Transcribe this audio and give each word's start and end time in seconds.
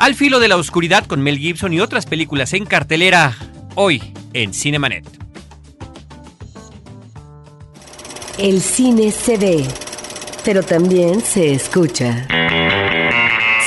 Al 0.00 0.14
filo 0.14 0.40
de 0.40 0.48
la 0.48 0.56
oscuridad 0.56 1.04
con 1.04 1.20
Mel 1.20 1.36
Gibson 1.36 1.74
y 1.74 1.80
otras 1.80 2.06
películas 2.06 2.54
en 2.54 2.64
cartelera, 2.64 3.36
hoy 3.74 4.14
en 4.32 4.54
Cinemanet. 4.54 5.04
El 8.38 8.62
cine 8.62 9.12
se 9.12 9.36
ve, 9.36 9.66
pero 10.42 10.62
también 10.62 11.20
se 11.20 11.52
escucha. 11.52 12.26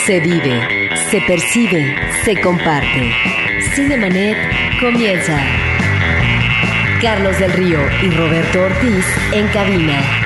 Se 0.07 0.19
vive, 0.21 0.89
se 1.11 1.21
percibe, 1.21 1.95
se 2.25 2.41
comparte. 2.41 3.13
Cinemanet 3.75 4.35
comienza. 4.79 5.39
Carlos 6.99 7.37
del 7.37 7.53
Río 7.53 7.79
y 8.01 8.09
Roberto 8.09 8.63
Ortiz 8.63 9.05
en 9.33 9.47
cabina. 9.49 10.22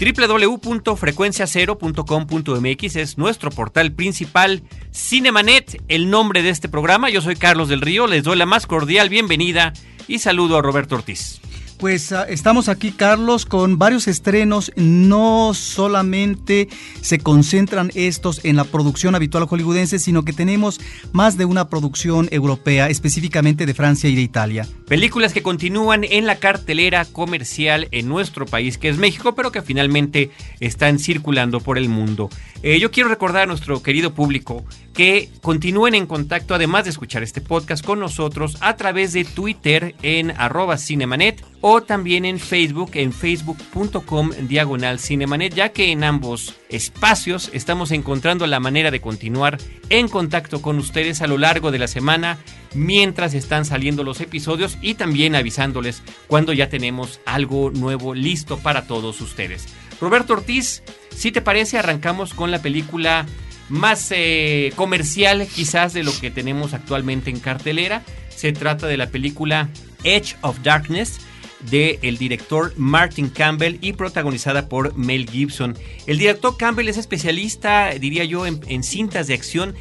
www.frecuenciacero.com.mx 0.00 2.96
es 2.96 3.18
nuestro 3.18 3.50
portal 3.50 3.92
principal. 3.92 4.62
Cinemanet, 4.92 5.82
el 5.88 6.08
nombre 6.08 6.42
de 6.42 6.48
este 6.48 6.70
programa. 6.70 7.10
Yo 7.10 7.20
soy 7.20 7.36
Carlos 7.36 7.68
del 7.68 7.82
Río, 7.82 8.06
les 8.06 8.24
doy 8.24 8.38
la 8.38 8.46
más 8.46 8.66
cordial 8.66 9.10
bienvenida 9.10 9.74
y 10.08 10.20
saludo 10.20 10.56
a 10.56 10.62
Roberto 10.62 10.94
Ortiz. 10.94 11.42
Pues 11.80 12.12
uh, 12.12 12.26
estamos 12.28 12.68
aquí, 12.68 12.92
Carlos, 12.92 13.46
con 13.46 13.78
varios 13.78 14.06
estrenos. 14.06 14.70
No 14.76 15.54
solamente 15.54 16.68
se 17.00 17.18
concentran 17.18 17.90
estos 17.94 18.44
en 18.44 18.56
la 18.56 18.64
producción 18.64 19.14
habitual 19.14 19.46
hollywoodense, 19.46 19.98
sino 19.98 20.22
que 20.22 20.34
tenemos 20.34 20.78
más 21.12 21.38
de 21.38 21.46
una 21.46 21.70
producción 21.70 22.28
europea, 22.32 22.90
específicamente 22.90 23.64
de 23.64 23.72
Francia 23.72 24.10
y 24.10 24.14
de 24.14 24.20
Italia. 24.20 24.68
Películas 24.88 25.32
que 25.32 25.42
continúan 25.42 26.04
en 26.04 26.26
la 26.26 26.36
cartelera 26.36 27.06
comercial 27.06 27.88
en 27.92 28.08
nuestro 28.08 28.44
país, 28.44 28.76
que 28.76 28.90
es 28.90 28.98
México, 28.98 29.34
pero 29.34 29.50
que 29.50 29.62
finalmente 29.62 30.30
están 30.60 30.98
circulando 30.98 31.60
por 31.60 31.78
el 31.78 31.88
mundo. 31.88 32.28
Eh, 32.62 32.78
yo 32.78 32.90
quiero 32.90 33.08
recordar 33.08 33.44
a 33.44 33.46
nuestro 33.46 33.82
querido 33.82 34.12
público 34.12 34.66
que 34.92 35.30
continúen 35.40 35.94
en 35.94 36.06
contacto, 36.06 36.54
además 36.54 36.84
de 36.84 36.90
escuchar 36.90 37.22
este 37.22 37.40
podcast 37.40 37.82
con 37.82 38.00
nosotros, 38.00 38.58
a 38.60 38.76
través 38.76 39.14
de 39.14 39.24
Twitter 39.24 39.94
en 40.02 40.32
arroba 40.32 40.76
cinemanet 40.76 41.42
o 41.62 41.82
también 41.82 42.26
en 42.26 42.38
Facebook 42.38 42.90
en 42.94 43.14
facebook.com 43.14 44.30
diagonal 44.42 44.98
cinemanet, 44.98 45.54
ya 45.54 45.70
que 45.70 45.90
en 45.90 46.04
ambos 46.04 46.54
espacios 46.68 47.50
estamos 47.54 47.92
encontrando 47.92 48.46
la 48.46 48.60
manera 48.60 48.90
de 48.90 49.00
continuar 49.00 49.56
en 49.88 50.08
contacto 50.08 50.60
con 50.60 50.78
ustedes 50.78 51.22
a 51.22 51.26
lo 51.26 51.38
largo 51.38 51.70
de 51.70 51.78
la 51.78 51.88
semana 51.88 52.38
mientras 52.74 53.32
están 53.32 53.64
saliendo 53.64 54.04
los 54.04 54.20
episodios 54.20 54.76
y 54.82 54.94
también 54.94 55.34
avisándoles 55.34 56.02
cuando 56.26 56.52
ya 56.52 56.68
tenemos 56.68 57.20
algo 57.24 57.70
nuevo 57.70 58.14
listo 58.14 58.58
para 58.58 58.86
todos 58.86 59.20
ustedes. 59.22 59.66
Roberto 60.00 60.32
Ortiz, 60.32 60.82
si 61.14 61.32
te 61.32 61.42
parece, 61.42 61.78
arrancamos 61.78 62.34
con 62.34 62.50
la 62.50 62.62
película 62.62 63.26
más 63.68 64.08
eh, 64.10 64.72
comercial 64.76 65.46
quizás 65.46 65.92
de 65.92 66.02
lo 66.02 66.18
que 66.18 66.30
tenemos 66.30 66.74
actualmente 66.74 67.30
en 67.30 67.38
cartelera. 67.38 68.02
Se 68.34 68.52
trata 68.52 68.86
de 68.86 68.96
la 68.96 69.10
película 69.10 69.68
Edge 70.02 70.36
of 70.42 70.60
Darkness 70.62 71.20
del 71.68 71.98
el 72.02 72.16
director 72.16 72.72
Martin 72.76 73.28
Campbell 73.28 73.78
y 73.80 73.92
protagonizada 73.92 74.68
por 74.68 74.96
Mel 74.96 75.28
Gibson. 75.28 75.76
El 76.06 76.18
director 76.18 76.56
Campbell 76.56 76.88
es 76.88 76.96
especialista, 76.96 77.90
diría 77.90 78.24
yo, 78.24 78.46
en, 78.46 78.82
cintas 78.82 79.26
de 79.26 79.34
acción 79.34 79.74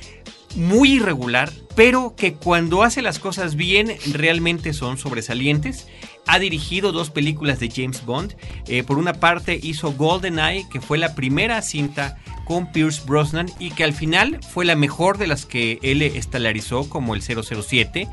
muy 0.55 0.93
irregular, 0.93 1.51
pero 1.75 2.15
que 2.17 2.33
cuando 2.33 2.83
hace 2.83 3.01
las 3.01 3.19
cosas 3.19 3.55
bien 3.55 3.95
realmente 4.11 4.73
son 4.73 4.97
sobresalientes. 4.97 5.87
Ha 6.31 6.37
dirigido 6.37 6.91
dos 6.91 7.09
películas 7.09 7.59
de 7.59 7.71
James 7.71 8.05
Bond. 8.05 8.35
Eh, 8.67 8.83
por 8.83 8.99
una 8.99 9.13
parte 9.13 9.59
hizo 9.63 9.93
GoldenEye, 9.93 10.67
que 10.69 10.79
fue 10.79 10.99
la 10.99 11.15
primera 11.15 11.59
cinta 11.63 12.19
con 12.45 12.71
Pierce 12.71 13.01
Brosnan 13.03 13.47
y 13.57 13.71
que 13.71 13.83
al 13.83 13.93
final 13.93 14.39
fue 14.47 14.63
la 14.63 14.75
mejor 14.75 15.17
de 15.17 15.25
las 15.25 15.47
que 15.47 15.79
él 15.81 16.03
estelarizó 16.03 16.87
como 16.87 17.15
el 17.15 17.23
007. 17.23 18.07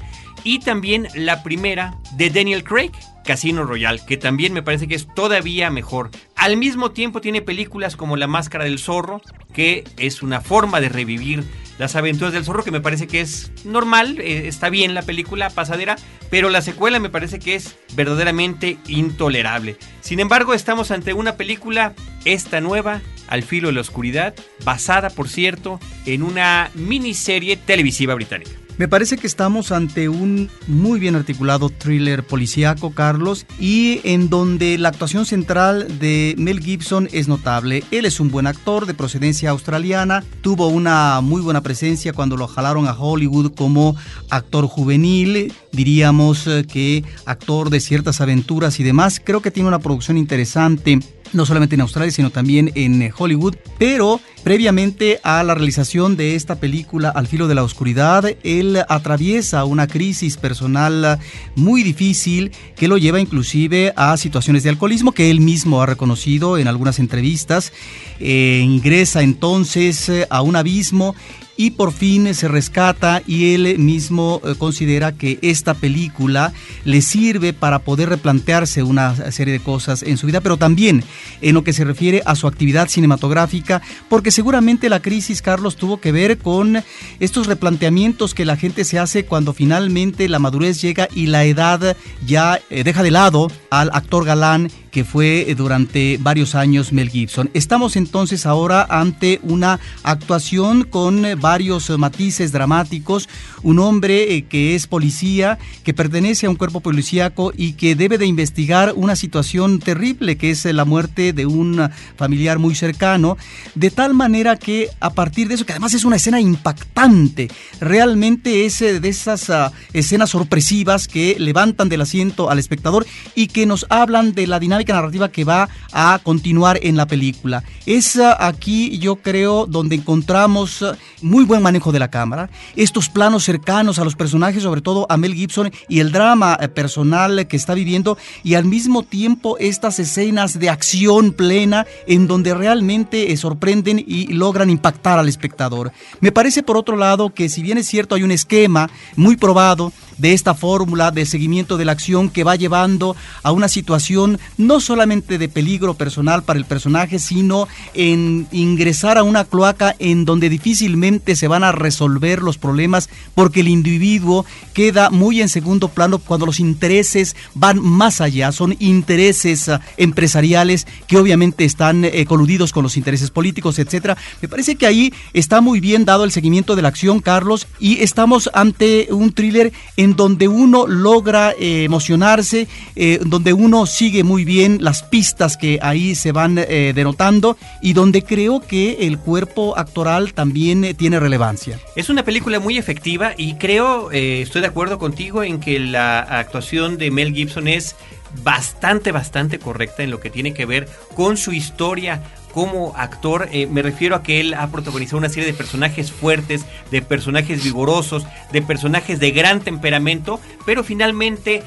Y 0.44 0.60
también 0.60 1.08
la 1.14 1.42
primera 1.42 1.98
de 2.12 2.30
Daniel 2.30 2.64
Craig, 2.64 2.92
Casino 3.22 3.64
Royale, 3.64 4.00
que 4.06 4.16
también 4.16 4.54
me 4.54 4.62
parece 4.62 4.88
que 4.88 4.94
es 4.94 5.06
todavía 5.14 5.68
mejor. 5.68 6.10
Al 6.46 6.56
mismo 6.56 6.92
tiempo 6.92 7.20
tiene 7.20 7.42
películas 7.42 7.96
como 7.96 8.16
La 8.16 8.28
Máscara 8.28 8.62
del 8.62 8.78
Zorro, 8.78 9.20
que 9.52 9.82
es 9.96 10.22
una 10.22 10.40
forma 10.40 10.80
de 10.80 10.88
revivir 10.88 11.42
las 11.76 11.96
aventuras 11.96 12.32
del 12.32 12.44
zorro, 12.44 12.62
que 12.62 12.70
me 12.70 12.80
parece 12.80 13.08
que 13.08 13.20
es 13.20 13.50
normal, 13.64 14.20
eh, 14.20 14.46
está 14.46 14.70
bien 14.70 14.94
la 14.94 15.02
película 15.02 15.50
pasadera, 15.50 15.96
pero 16.30 16.48
la 16.48 16.62
secuela 16.62 17.00
me 17.00 17.10
parece 17.10 17.40
que 17.40 17.56
es 17.56 17.76
verdaderamente 17.96 18.78
intolerable. 18.86 19.76
Sin 20.02 20.20
embargo, 20.20 20.54
estamos 20.54 20.92
ante 20.92 21.14
una 21.14 21.36
película, 21.36 21.94
esta 22.24 22.60
nueva, 22.60 23.00
Al 23.26 23.42
filo 23.42 23.66
de 23.66 23.74
la 23.74 23.80
oscuridad, 23.80 24.36
basada, 24.64 25.10
por 25.10 25.28
cierto, 25.28 25.80
en 26.04 26.22
una 26.22 26.70
miniserie 26.74 27.56
televisiva 27.56 28.14
británica. 28.14 28.52
Me 28.78 28.88
parece 28.88 29.16
que 29.16 29.26
estamos 29.26 29.72
ante 29.72 30.10
un 30.10 30.50
muy 30.66 31.00
bien 31.00 31.16
articulado 31.16 31.70
thriller 31.70 32.22
policíaco, 32.26 32.92
Carlos, 32.92 33.46
y 33.58 34.00
en 34.04 34.28
donde 34.28 34.76
la 34.76 34.90
actuación 34.90 35.24
central 35.24 35.98
de 35.98 36.34
Mel 36.36 36.60
Gibson 36.60 37.08
es 37.12 37.26
notable. 37.26 37.84
Él 37.90 38.04
es 38.04 38.20
un 38.20 38.30
buen 38.30 38.46
actor 38.46 38.84
de 38.84 38.92
procedencia 38.92 39.48
australiana, 39.48 40.22
tuvo 40.42 40.68
una 40.68 41.22
muy 41.22 41.40
buena 41.40 41.62
presencia 41.62 42.12
cuando 42.12 42.36
lo 42.36 42.48
jalaron 42.48 42.86
a 42.86 42.92
Hollywood 42.92 43.54
como 43.54 43.96
actor 44.28 44.66
juvenil, 44.66 45.54
diríamos 45.72 46.46
eh, 46.46 46.66
que 46.70 47.02
actor 47.24 47.70
de 47.70 47.80
ciertas 47.80 48.20
aventuras 48.20 48.78
y 48.78 48.82
demás. 48.82 49.22
Creo 49.24 49.40
que 49.40 49.50
tiene 49.50 49.68
una 49.68 49.78
producción 49.78 50.18
interesante 50.18 51.00
no 51.32 51.46
solamente 51.46 51.74
en 51.74 51.80
Australia, 51.80 52.10
sino 52.10 52.30
también 52.30 52.72
en 52.74 53.02
eh, 53.02 53.12
Hollywood. 53.16 53.56
Pero 53.78 54.20
previamente 54.42 55.20
a 55.22 55.42
la 55.42 55.54
realización 55.54 56.16
de 56.16 56.36
esta 56.36 56.56
película 56.56 57.08
Al 57.10 57.26
filo 57.26 57.48
de 57.48 57.54
la 57.54 57.64
oscuridad, 57.64 58.24
él 58.42 58.78
atraviesa 58.88 59.64
una 59.64 59.86
crisis 59.86 60.36
personal 60.36 61.18
muy 61.54 61.82
difícil 61.82 62.52
que 62.76 62.88
lo 62.88 62.98
lleva 62.98 63.20
inclusive 63.20 63.92
a 63.96 64.16
situaciones 64.16 64.62
de 64.62 64.70
alcoholismo 64.70 65.12
que 65.12 65.30
él 65.30 65.40
mismo 65.40 65.82
ha 65.82 65.86
reconocido 65.86 66.58
en 66.58 66.68
algunas 66.68 66.98
entrevistas. 66.98 67.72
Eh, 68.20 68.60
ingresa 68.64 69.22
entonces 69.22 70.08
eh, 70.08 70.26
a 70.30 70.42
un 70.42 70.56
abismo 70.56 71.14
y 71.56 71.70
por 71.70 71.92
fin 71.92 72.34
se 72.34 72.48
rescata 72.48 73.22
y 73.26 73.54
él 73.54 73.78
mismo 73.78 74.40
eh, 74.44 74.54
considera 74.58 75.12
que 75.12 75.38
esta 75.42 75.74
película 75.74 76.52
le 76.84 77.02
sirve 77.02 77.52
para 77.52 77.80
poder 77.80 78.08
replantearse 78.08 78.82
una 78.82 79.32
serie 79.32 79.52
de 79.52 79.60
cosas 79.60 80.02
en 80.02 80.18
su 80.18 80.26
vida, 80.26 80.40
pero 80.40 80.56
también 80.56 81.04
en 81.40 81.54
lo 81.54 81.64
que 81.64 81.72
se 81.72 81.84
refiere 81.84 82.22
a 82.26 82.34
su 82.34 82.46
actividad 82.46 82.88
cinematográfica, 82.88 83.82
porque 84.08 84.30
seguramente 84.30 84.88
la 84.88 85.00
crisis, 85.00 85.42
Carlos, 85.42 85.76
tuvo 85.76 86.00
que 86.00 86.12
ver 86.12 86.38
con 86.38 86.82
estos 87.20 87.46
replanteamientos 87.46 88.34
que 88.34 88.44
la 88.44 88.56
gente 88.56 88.84
se 88.84 88.98
hace 88.98 89.24
cuando 89.24 89.52
finalmente 89.52 90.28
la 90.28 90.38
madurez 90.38 90.80
llega 90.80 91.08
y 91.14 91.26
la 91.26 91.44
edad 91.44 91.96
ya 92.26 92.60
eh, 92.70 92.84
deja 92.84 93.02
de 93.02 93.10
lado 93.10 93.50
al 93.70 93.90
actor 93.92 94.24
galán 94.24 94.70
que 94.96 95.04
fue 95.04 95.50
eh, 95.50 95.54
durante 95.54 96.16
varios 96.18 96.54
años 96.54 96.90
Mel 96.90 97.10
Gibson. 97.10 97.50
Estamos 97.52 97.96
entonces 97.96 98.46
ahora 98.46 98.86
ante 98.88 99.40
una 99.42 99.78
actuación 100.02 100.84
con 100.84 101.26
eh, 101.26 101.34
varios 101.34 101.90
eh, 101.90 101.98
matices 101.98 102.50
dramáticos, 102.50 103.28
un 103.62 103.78
hombre 103.78 104.46
que 104.48 104.74
es 104.74 104.86
policía, 104.86 105.58
que 105.84 105.92
pertenece 105.92 106.46
a 106.46 106.48
un 106.48 106.56
cuerpo 106.56 106.80
policíaco 106.80 107.52
y 107.54 107.74
que 107.74 107.94
debe 107.94 108.16
de 108.16 108.24
investigar 108.24 108.94
una 108.96 109.16
situación 109.16 109.80
terrible 109.80 110.38
que 110.38 110.50
es 110.50 110.64
la 110.64 110.86
muerte 110.86 111.34
de 111.34 111.44
un 111.44 111.90
familiar 112.16 112.58
muy 112.58 112.74
cercano, 112.74 113.36
de 113.74 113.90
tal 113.90 114.14
manera 114.14 114.56
que 114.56 114.88
a 115.00 115.10
partir 115.10 115.48
de 115.48 115.56
eso, 115.56 115.66
que 115.66 115.72
además 115.72 115.92
es 115.92 116.06
una 116.06 116.16
escena 116.16 116.40
impactante, 116.40 117.50
realmente 117.82 118.64
es 118.64 118.78
de 118.78 119.06
esas 119.06 119.50
ah, 119.50 119.72
escenas 119.92 120.30
sorpresivas 120.30 121.06
que 121.06 121.36
levantan 121.38 121.90
del 121.90 122.00
asiento 122.00 122.48
al 122.48 122.58
espectador 122.58 123.06
y 123.34 123.48
que 123.48 123.66
nos 123.66 123.84
hablan 123.90 124.32
de 124.32 124.46
la 124.46 124.58
dinámica 124.58 124.85
narrativa 124.92 125.30
que 125.30 125.44
va 125.44 125.68
a 125.92 126.18
continuar 126.22 126.78
en 126.82 126.96
la 126.96 127.06
película. 127.06 127.62
Es 127.86 128.16
ah, 128.16 128.36
aquí, 128.46 128.98
yo 128.98 129.16
creo, 129.16 129.66
donde 129.66 129.96
encontramos 129.96 130.82
ah, 130.82 130.96
muy 131.22 131.44
buen 131.44 131.62
manejo 131.62 131.92
de 131.92 131.98
la 131.98 132.10
cámara, 132.10 132.50
estos 132.74 133.08
planos 133.08 133.44
cercanos 133.44 133.98
a 133.98 134.04
los 134.04 134.16
personajes, 134.16 134.62
sobre 134.62 134.80
todo 134.80 135.06
a 135.08 135.16
Mel 135.16 135.34
Gibson, 135.34 135.72
y 135.88 136.00
el 136.00 136.12
drama 136.12 136.58
eh, 136.60 136.68
personal 136.68 137.46
que 137.46 137.56
está 137.56 137.74
viviendo, 137.74 138.18
y 138.42 138.54
al 138.54 138.64
mismo 138.64 139.02
tiempo 139.02 139.56
estas 139.58 139.98
escenas 139.98 140.58
de 140.58 140.70
acción 140.70 141.32
plena 141.32 141.86
en 142.06 142.26
donde 142.26 142.54
realmente 142.54 143.32
eh, 143.32 143.36
sorprenden 143.36 144.02
y 144.06 144.28
logran 144.28 144.70
impactar 144.70 145.18
al 145.18 145.28
espectador. 145.28 145.92
Me 146.20 146.32
parece, 146.32 146.62
por 146.62 146.76
otro 146.76 146.96
lado, 146.96 147.32
que 147.32 147.48
si 147.48 147.62
bien 147.62 147.78
es 147.78 147.86
cierto, 147.86 148.14
hay 148.14 148.22
un 148.22 148.30
esquema 148.30 148.90
muy 149.16 149.36
probado, 149.36 149.92
de 150.18 150.32
esta 150.32 150.54
fórmula 150.54 151.10
de 151.10 151.26
seguimiento 151.26 151.76
de 151.76 151.84
la 151.84 151.92
acción 151.92 152.30
que 152.30 152.44
va 152.44 152.56
llevando 152.56 153.16
a 153.42 153.52
una 153.52 153.68
situación 153.68 154.38
no 154.56 154.80
solamente 154.80 155.38
de 155.38 155.48
peligro 155.48 155.94
personal 155.94 156.42
para 156.42 156.58
el 156.58 156.64
personaje, 156.64 157.18
sino 157.18 157.68
en 157.94 158.46
ingresar 158.52 159.18
a 159.18 159.22
una 159.22 159.44
cloaca 159.44 159.94
en 159.98 160.24
donde 160.24 160.48
difícilmente 160.48 161.36
se 161.36 161.48
van 161.48 161.64
a 161.64 161.72
resolver 161.72 162.42
los 162.42 162.58
problemas 162.58 163.08
porque 163.34 163.60
el 163.60 163.68
individuo 163.68 164.44
queda 164.74 165.10
muy 165.10 165.40
en 165.40 165.48
segundo 165.48 165.88
plano 165.88 166.18
cuando 166.18 166.46
los 166.46 166.60
intereses 166.60 167.36
van 167.54 167.80
más 167.80 168.20
allá, 168.20 168.52
son 168.52 168.76
intereses 168.78 169.68
ah, 169.68 169.80
empresariales 169.96 170.86
que 171.06 171.18
obviamente 171.18 171.64
están 171.64 172.04
eh, 172.04 172.24
coludidos 172.26 172.72
con 172.72 172.82
los 172.82 172.96
intereses 172.96 173.30
políticos, 173.30 173.78
etcétera. 173.78 174.16
Me 174.40 174.48
parece 174.48 174.76
que 174.76 174.86
ahí 174.86 175.12
está 175.32 175.60
muy 175.60 175.80
bien 175.80 176.04
dado 176.04 176.24
el 176.24 176.32
seguimiento 176.32 176.76
de 176.76 176.82
la 176.82 176.88
acción, 176.88 177.20
Carlos, 177.20 177.66
y 177.80 178.02
estamos 178.02 178.50
ante 178.54 179.08
un 179.10 179.32
thriller 179.32 179.72
en 179.96 180.05
donde 180.14 180.46
uno 180.46 180.86
logra 180.86 181.52
eh, 181.52 181.84
emocionarse, 181.84 182.68
eh, 182.94 183.18
donde 183.24 183.52
uno 183.52 183.86
sigue 183.86 184.22
muy 184.22 184.44
bien 184.44 184.78
las 184.80 185.02
pistas 185.02 185.56
que 185.56 185.78
ahí 185.82 186.14
se 186.14 186.32
van 186.32 186.58
eh, 186.58 186.92
denotando 186.94 187.56
y 187.82 187.94
donde 187.94 188.22
creo 188.22 188.60
que 188.60 189.06
el 189.06 189.18
cuerpo 189.18 189.76
actoral 189.76 190.34
también 190.34 190.94
tiene 190.96 191.18
relevancia. 191.18 191.80
Es 191.96 192.10
una 192.10 192.24
película 192.24 192.60
muy 192.60 192.78
efectiva 192.78 193.32
y 193.36 193.54
creo, 193.54 194.10
estoy 194.10 194.60
de 194.60 194.66
acuerdo 194.68 194.98
contigo 194.98 195.42
en 195.42 195.58
que 195.58 195.80
la 195.80 196.20
actuación 196.20 196.98
de 196.98 197.10
Mel 197.10 197.32
Gibson 197.32 197.68
es 197.68 197.96
bastante, 198.42 199.12
bastante 199.12 199.58
correcta 199.58 200.02
en 200.02 200.10
lo 200.10 200.20
que 200.20 200.30
tiene 200.30 200.52
que 200.52 200.66
ver 200.66 200.88
con 201.14 201.36
su 201.36 201.52
historia 201.52 202.22
como 202.56 202.94
actor. 202.96 203.50
Eh, 203.52 203.66
me 203.66 203.82
refiero 203.82 204.16
a 204.16 204.22
que 204.22 204.40
él 204.40 204.54
ha 204.54 204.66
protagonizado 204.68 205.18
una 205.18 205.28
serie 205.28 205.44
de 205.44 205.52
personajes 205.52 206.10
fuertes, 206.10 206.64
de 206.90 207.02
personajes 207.02 207.62
vigorosos, 207.62 208.26
de 208.50 208.62
personajes 208.62 209.20
de 209.20 209.30
gran 209.30 209.60
temperamento, 209.60 210.40
pero 210.64 210.82
finalmente 210.82 211.62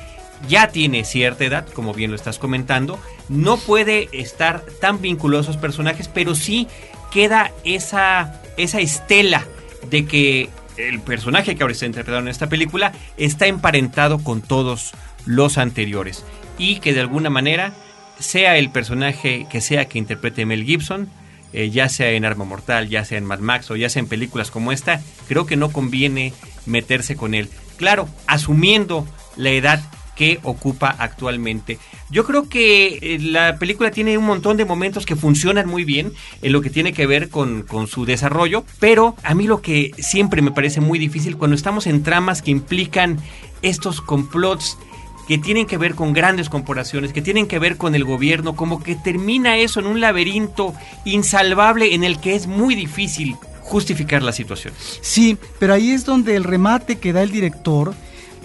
ya 0.47 0.69
tiene 0.69 1.06
cierta 1.06 1.45
edad, 1.45 1.68
como 1.75 1.94
bien 1.94 2.09
lo 2.09 2.15
estás 2.15 2.39
comentando, 2.39 3.00
no 3.27 3.57
puede 3.57 4.09
estar 4.13 4.63
tan 4.81 5.00
vinculado 5.00 5.41
a 5.41 5.44
esos 5.44 5.57
personajes, 5.57 6.07
pero 6.07 6.33
sí 6.33 6.68
queda 7.12 7.51
esa, 7.63 8.42
esa 8.57 8.80
estela 8.80 9.45
de 9.92 10.07
que 10.07 10.50
el 10.77 11.01
personaje 11.01 11.56
que 11.56 11.62
ahora 11.62 11.74
está 11.74 11.85
interpretado 11.85 12.24
en 12.24 12.30
esta 12.30 12.50
película 12.50 12.94
está 13.15 13.45
emparentado 13.45 14.24
con 14.24 14.42
todos 14.42 14.94
los 15.27 15.59
anteriores 15.59 16.25
y 16.57 16.80
que 16.80 16.94
de 16.94 17.01
alguna 17.01 17.30
manera 17.30 17.74
sea 18.19 18.57
el 18.57 18.69
personaje 18.69 19.48
que 19.50 19.62
sea 19.62 19.86
que 19.86 20.00
interprete 20.00 20.45
Mel 20.45 20.63
Gibson, 20.63 21.10
eh, 21.51 21.69
ya 21.69 21.89
sea 21.89 22.12
en 22.12 22.25
Arma 22.25 22.45
Mortal, 22.45 22.89
ya 22.89 23.06
sea 23.06 23.18
en 23.18 23.25
Mad 23.25 23.39
Max 23.39 23.71
o 23.71 23.75
ya 23.75 23.89
sea 23.89 24.01
en 24.01 24.07
películas 24.07 24.51
como 24.51 24.71
esta, 24.71 25.01
creo 25.27 25.45
que 25.45 25.56
no 25.56 25.71
conviene 25.71 26.33
meterse 26.66 27.16
con 27.16 27.33
él. 27.33 27.50
Claro, 27.77 28.07
asumiendo 28.27 29.07
la 29.36 29.51
edad 29.51 29.81
que 30.16 30.39
ocupa 30.44 30.94
actualmente. 31.00 31.80
Yo 32.10 32.25
creo 32.25 32.50
que 32.50 33.00
eh, 33.01 33.19
la 33.19 33.57
película 33.57 33.89
tiene 33.89 34.18
un 34.18 34.25
montón 34.25 34.57
de 34.57 34.66
momentos 34.66 35.06
que 35.06 35.16
funcionan 35.16 35.66
muy 35.66 35.86
bien 35.86 36.12
en 36.42 36.51
lo 36.51 36.62
que 36.62 36.69
tiene 36.69 36.92
que 36.92 37.07
ver 37.07 37.30
con, 37.30 37.62
con, 37.63 37.88
su 37.88 38.04
desarrollo, 38.04 38.66
pero 38.81 39.16
a 39.24 39.33
mí 39.33 39.48
lo 39.48 39.62
que 39.62 39.92
siempre 39.98 40.42
me 40.42 40.51
parece 40.51 40.81
muy 40.81 41.00
difícil 41.00 41.38
cuando 41.38 41.56
estamos 41.56 41.88
en 41.88 42.04
tramas 42.04 42.42
que 42.42 42.51
implican 42.51 43.18
estos 43.62 44.01
complots 44.01 44.77
que 45.30 45.38
tienen 45.38 45.68
que 45.68 45.78
ver 45.78 45.94
con 45.94 46.12
grandes 46.12 46.50
corporaciones, 46.50 47.14
que 47.14 47.22
tienen 47.22 47.46
que 47.46 47.60
ver 47.60 47.78
con 47.78 47.94
el 47.94 48.04
gobierno, 48.04 48.56
como 48.56 48.81
que 48.81 48.96
termina 48.96 49.58
eso 49.58 49.80
en 49.80 49.86
un 49.86 50.02
laberinto 50.02 50.74
insalvable 51.06 51.94
en 51.94 52.04
el 52.04 52.20
que 52.20 52.34
es 52.34 52.48
muy 52.48 52.74
difícil 52.74 53.38
justificar 53.62 54.24
la 54.24 54.31
situación. 54.31 54.74
Sí, 55.02 55.38
pero 55.60 55.76
ahí 55.76 55.92
es 55.92 56.04
donde 56.04 56.36
el 56.36 56.44
remate 56.44 56.98
que 56.98 57.14
da 57.14 57.22
el 57.22 57.30
director 57.30 57.94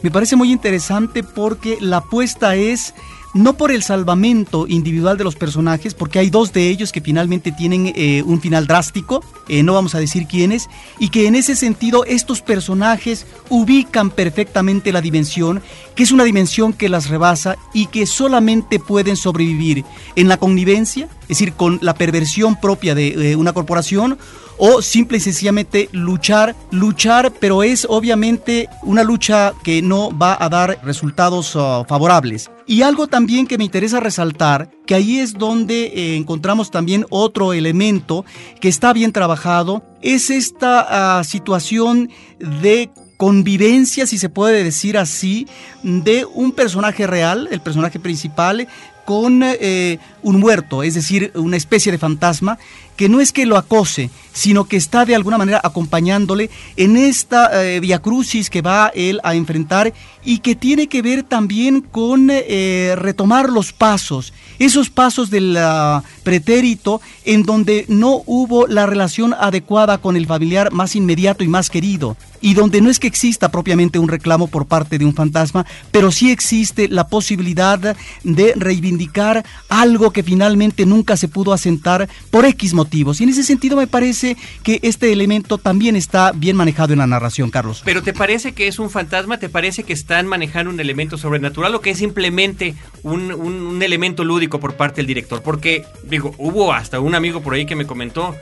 me 0.02 0.10
parece 0.10 0.36
muy 0.36 0.52
interesante 0.52 1.22
porque 1.22 1.78
la 1.80 1.96
apuesta 1.96 2.54
es 2.54 2.92
no 3.34 3.56
por 3.56 3.72
el 3.72 3.82
salvamento 3.82 4.66
individual 4.68 5.18
de 5.18 5.24
los 5.24 5.34
personajes, 5.34 5.92
porque 5.92 6.20
hay 6.20 6.30
dos 6.30 6.52
de 6.52 6.68
ellos 6.68 6.92
que 6.92 7.00
finalmente 7.00 7.52
tienen 7.52 7.92
eh, 7.94 8.22
un 8.24 8.40
final 8.40 8.66
drástico, 8.66 9.22
eh, 9.48 9.62
no 9.62 9.74
vamos 9.74 9.94
a 9.94 9.98
decir 9.98 10.26
quiénes, 10.26 10.68
y 10.98 11.08
que 11.08 11.26
en 11.26 11.34
ese 11.34 11.56
sentido 11.56 12.04
estos 12.04 12.40
personajes 12.40 13.26
ubican 13.50 14.10
perfectamente 14.10 14.92
la 14.92 15.00
dimensión, 15.00 15.62
que 15.96 16.04
es 16.04 16.12
una 16.12 16.24
dimensión 16.24 16.72
que 16.72 16.88
las 16.88 17.08
rebasa 17.08 17.56
y 17.74 17.86
que 17.86 18.06
solamente 18.06 18.78
pueden 18.78 19.16
sobrevivir 19.16 19.84
en 20.16 20.28
la 20.28 20.36
connivencia, 20.36 21.08
es 21.22 21.28
decir, 21.28 21.52
con 21.54 21.78
la 21.82 21.94
perversión 21.94 22.60
propia 22.60 22.94
de 22.94 23.36
una 23.36 23.52
corporación, 23.52 24.16
o 24.58 24.82
simple 24.82 25.18
y 25.18 25.20
sencillamente 25.20 25.88
luchar, 25.92 26.54
luchar, 26.70 27.32
pero 27.40 27.62
es 27.62 27.86
obviamente 27.88 28.68
una 28.82 29.02
lucha 29.02 29.52
que 29.62 29.82
no 29.82 30.16
va 30.16 30.36
a 30.38 30.48
dar 30.48 30.78
resultados 30.84 31.54
uh, 31.56 31.84
favorables. 31.88 32.50
Y 32.66 32.82
algo 32.82 33.06
también 33.06 33.46
que 33.46 33.58
me 33.58 33.64
interesa 33.64 34.00
resaltar, 34.00 34.70
que 34.86 34.94
ahí 34.94 35.18
es 35.18 35.34
donde 35.34 35.86
eh, 35.86 36.16
encontramos 36.16 36.70
también 36.70 37.06
otro 37.10 37.52
elemento 37.52 38.24
que 38.60 38.68
está 38.68 38.92
bien 38.92 39.12
trabajado, 39.12 39.82
es 40.00 40.30
esta 40.30 41.20
uh, 41.20 41.24
situación 41.24 42.10
de 42.38 42.90
convivencia, 43.16 44.06
si 44.06 44.18
se 44.18 44.28
puede 44.28 44.64
decir 44.64 44.98
así, 44.98 45.46
de 45.82 46.24
un 46.24 46.52
personaje 46.52 47.06
real, 47.06 47.48
el 47.50 47.60
personaje 47.60 47.98
principal, 47.98 48.66
con 49.04 49.42
eh, 49.42 49.98
un 50.22 50.40
muerto, 50.40 50.82
es 50.82 50.94
decir, 50.94 51.30
una 51.34 51.56
especie 51.56 51.92
de 51.92 51.98
fantasma, 51.98 52.58
que 52.96 53.08
no 53.08 53.20
es 53.20 53.32
que 53.32 53.46
lo 53.46 53.56
acose, 53.56 54.10
sino 54.32 54.64
que 54.64 54.76
está 54.76 55.04
de 55.04 55.14
alguna 55.14 55.38
manera 55.38 55.60
acompañándole 55.62 56.50
en 56.76 56.96
esta 56.96 57.64
eh, 57.64 57.80
via 57.80 58.00
crucis 58.00 58.50
que 58.50 58.62
va 58.62 58.90
él 58.94 59.20
a 59.22 59.34
enfrentar 59.34 59.94
y 60.24 60.38
que 60.38 60.54
tiene 60.56 60.88
que 60.88 61.02
ver 61.02 61.22
también 61.22 61.80
con 61.80 62.28
eh, 62.30 62.94
retomar 62.96 63.48
los 63.50 63.72
pasos, 63.72 64.32
esos 64.58 64.90
pasos 64.90 65.30
del 65.30 65.56
ah, 65.56 66.02
pretérito 66.22 67.00
en 67.24 67.44
donde 67.44 67.84
no 67.88 68.22
hubo 68.26 68.66
la 68.66 68.86
relación 68.86 69.34
adecuada 69.34 69.98
con 69.98 70.16
el 70.16 70.26
familiar 70.26 70.72
más 70.72 70.96
inmediato 70.96 71.44
y 71.44 71.48
más 71.48 71.70
querido 71.70 72.16
y 72.44 72.52
donde 72.52 72.82
no 72.82 72.90
es 72.90 72.98
que 72.98 73.06
exista 73.06 73.50
propiamente 73.50 73.98
un 73.98 74.06
reclamo 74.06 74.48
por 74.48 74.66
parte 74.66 74.98
de 74.98 75.06
un 75.06 75.14
fantasma, 75.14 75.64
pero 75.90 76.12
sí 76.12 76.30
existe 76.30 76.88
la 76.88 77.08
posibilidad 77.08 77.96
de 78.22 78.52
reivindicar 78.54 79.46
algo 79.70 80.10
que 80.10 80.22
finalmente 80.22 80.84
nunca 80.84 81.16
se 81.16 81.28
pudo 81.28 81.54
asentar 81.54 82.06
por 82.30 82.44
X 82.44 82.74
motivos. 82.84 83.20
Y 83.20 83.24
en 83.24 83.30
ese 83.30 83.42
sentido 83.42 83.76
me 83.76 83.86
parece 83.86 84.36
que 84.62 84.78
este 84.82 85.12
elemento 85.12 85.58
también 85.58 85.96
está 85.96 86.32
bien 86.32 86.56
manejado 86.56 86.92
en 86.92 86.98
la 86.98 87.06
narración, 87.06 87.50
Carlos. 87.50 87.82
Pero 87.84 88.02
¿te 88.02 88.12
parece 88.12 88.52
que 88.52 88.68
es 88.68 88.78
un 88.78 88.90
fantasma? 88.90 89.38
¿Te 89.38 89.48
parece 89.48 89.84
que 89.84 89.92
están 89.92 90.26
manejando 90.26 90.70
un 90.70 90.80
elemento 90.80 91.16
sobrenatural 91.16 91.74
o 91.74 91.80
que 91.80 91.90
es 91.90 91.98
simplemente 91.98 92.74
un, 93.02 93.32
un 93.32 93.82
elemento 93.82 94.22
lúdico 94.22 94.60
por 94.60 94.74
parte 94.74 94.96
del 94.96 95.06
director? 95.06 95.42
Porque, 95.42 95.86
digo, 96.04 96.34
hubo 96.38 96.72
hasta 96.72 97.00
un 97.00 97.14
amigo 97.14 97.42
por 97.42 97.54
ahí 97.54 97.64
que 97.64 97.76
me 97.76 97.86
comentó 97.86 98.34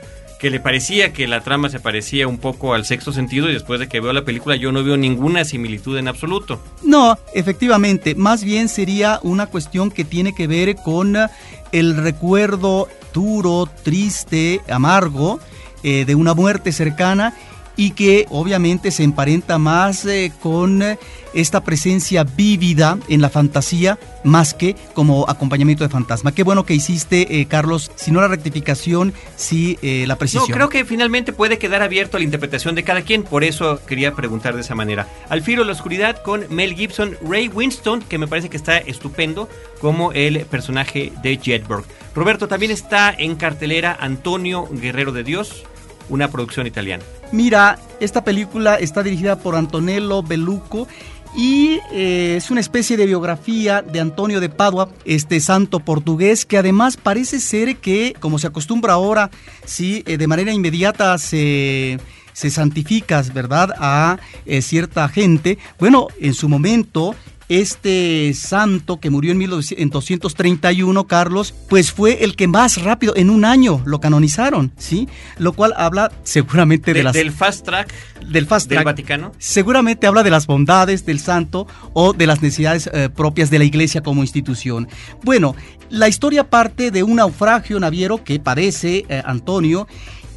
que 0.42 0.50
le 0.50 0.58
parecía 0.58 1.12
que 1.12 1.28
la 1.28 1.42
trama 1.42 1.68
se 1.68 1.78
parecía 1.78 2.26
un 2.26 2.36
poco 2.36 2.74
al 2.74 2.84
sexto 2.84 3.12
sentido 3.12 3.48
y 3.48 3.52
después 3.52 3.78
de 3.78 3.86
que 3.86 4.00
veo 4.00 4.12
la 4.12 4.24
película 4.24 4.56
yo 4.56 4.72
no 4.72 4.82
veo 4.82 4.96
ninguna 4.96 5.44
similitud 5.44 5.96
en 5.96 6.08
absoluto. 6.08 6.60
No, 6.82 7.16
efectivamente, 7.32 8.16
más 8.16 8.42
bien 8.42 8.68
sería 8.68 9.20
una 9.22 9.46
cuestión 9.46 9.92
que 9.92 10.02
tiene 10.02 10.34
que 10.34 10.48
ver 10.48 10.74
con 10.74 11.16
el 11.72 11.96
recuerdo 11.96 12.88
duro, 13.12 13.68
triste, 13.82 14.60
amargo 14.70 15.40
eh, 15.82 16.04
de 16.04 16.14
una 16.14 16.34
muerte 16.34 16.72
cercana 16.72 17.34
y 17.82 17.90
que 17.90 18.26
obviamente 18.30 18.92
se 18.92 19.02
emparenta 19.02 19.58
más 19.58 20.06
eh, 20.06 20.30
con 20.40 20.84
esta 21.34 21.64
presencia 21.64 22.22
vívida 22.22 22.96
en 23.08 23.20
la 23.20 23.28
fantasía 23.28 23.98
más 24.22 24.54
que 24.54 24.76
como 24.94 25.28
acompañamiento 25.28 25.82
de 25.82 25.90
fantasma. 25.90 26.30
Qué 26.30 26.44
bueno 26.44 26.64
que 26.64 26.74
hiciste, 26.74 27.40
eh, 27.40 27.46
Carlos, 27.46 27.90
si 27.96 28.12
no 28.12 28.20
la 28.20 28.28
rectificación, 28.28 29.12
sí 29.34 29.80
eh, 29.82 30.04
la 30.06 30.14
precisión. 30.14 30.48
No, 30.48 30.54
creo 30.54 30.68
que 30.68 30.84
finalmente 30.84 31.32
puede 31.32 31.58
quedar 31.58 31.82
abierto 31.82 32.16
a 32.16 32.20
la 32.20 32.24
interpretación 32.24 32.76
de 32.76 32.84
cada 32.84 33.02
quien, 33.02 33.24
por 33.24 33.42
eso 33.42 33.80
quería 33.84 34.14
preguntar 34.14 34.54
de 34.54 34.60
esa 34.60 34.76
manera. 34.76 35.08
Al 35.28 35.42
filo 35.42 35.62
de 35.62 35.66
la 35.66 35.72
oscuridad 35.72 36.22
con 36.22 36.46
Mel 36.50 36.76
Gibson, 36.76 37.18
Ray 37.28 37.48
Winston, 37.48 38.02
que 38.02 38.16
me 38.16 38.28
parece 38.28 38.48
que 38.48 38.56
está 38.56 38.78
estupendo 38.78 39.48
como 39.80 40.12
el 40.12 40.46
personaje 40.46 41.12
de 41.24 41.36
Jetberg. 41.36 41.82
Roberto, 42.14 42.46
también 42.46 42.70
está 42.70 43.12
en 43.12 43.34
cartelera 43.34 43.96
Antonio 43.98 44.68
Guerrero 44.70 45.10
de 45.10 45.24
Dios, 45.24 45.64
una 46.08 46.30
producción 46.30 46.68
italiana. 46.68 47.02
Mira, 47.32 47.78
esta 47.98 48.22
película 48.22 48.76
está 48.76 49.02
dirigida 49.02 49.36
por 49.36 49.56
Antonello 49.56 50.22
Bellucco 50.22 50.86
y 51.34 51.78
eh, 51.90 52.34
es 52.36 52.50
una 52.50 52.60
especie 52.60 52.98
de 52.98 53.06
biografía 53.06 53.80
de 53.80 54.00
Antonio 54.00 54.38
de 54.38 54.50
Padua, 54.50 54.90
este 55.06 55.40
santo 55.40 55.80
portugués, 55.80 56.44
que 56.44 56.58
además 56.58 56.98
parece 56.98 57.40
ser 57.40 57.76
que, 57.76 58.14
como 58.20 58.38
se 58.38 58.48
acostumbra 58.48 58.92
ahora, 58.92 59.30
sí, 59.64 60.02
eh, 60.06 60.18
de 60.18 60.26
manera 60.26 60.52
inmediata 60.52 61.16
se 61.16 61.98
se 62.32 62.50
santifica, 62.50 63.22
¿verdad?, 63.34 63.74
a 63.78 64.18
eh, 64.46 64.62
cierta 64.62 65.08
gente. 65.08 65.58
Bueno, 65.78 66.08
en 66.20 66.34
su 66.34 66.48
momento 66.48 67.14
este 67.48 68.32
santo 68.34 69.00
que 69.00 69.10
murió 69.10 69.32
en 69.32 69.38
1231, 69.38 71.06
Carlos, 71.06 71.54
pues 71.68 71.92
fue 71.92 72.24
el 72.24 72.36
que 72.36 72.48
más 72.48 72.82
rápido, 72.82 73.14
en 73.16 73.30
un 73.30 73.44
año, 73.44 73.82
lo 73.84 74.00
canonizaron, 74.00 74.72
¿sí? 74.76 75.08
Lo 75.38 75.52
cual 75.52 75.74
habla 75.76 76.12
seguramente 76.22 76.94
de, 76.94 77.02
las... 77.02 77.12
Del 77.12 77.32
fast 77.32 77.64
track. 77.64 77.92
Del 78.26 78.46
fast 78.46 78.68
track. 78.68 78.78
Del 78.78 78.84
Vaticano. 78.84 79.32
Seguramente 79.38 80.06
habla 80.06 80.22
de 80.22 80.30
las 80.30 80.46
bondades 80.46 81.04
del 81.04 81.20
santo 81.20 81.66
o 81.92 82.12
de 82.12 82.26
las 82.26 82.42
necesidades 82.42 82.90
eh, 82.92 83.08
propias 83.08 83.50
de 83.50 83.58
la 83.58 83.64
iglesia 83.64 84.02
como 84.02 84.22
institución. 84.22 84.88
Bueno, 85.22 85.54
la 85.90 86.08
historia 86.08 86.48
parte 86.48 86.90
de 86.90 87.02
un 87.02 87.16
naufragio 87.16 87.78
naviero 87.78 88.24
que 88.24 88.40
padece 88.40 89.04
eh, 89.08 89.22
Antonio 89.24 89.86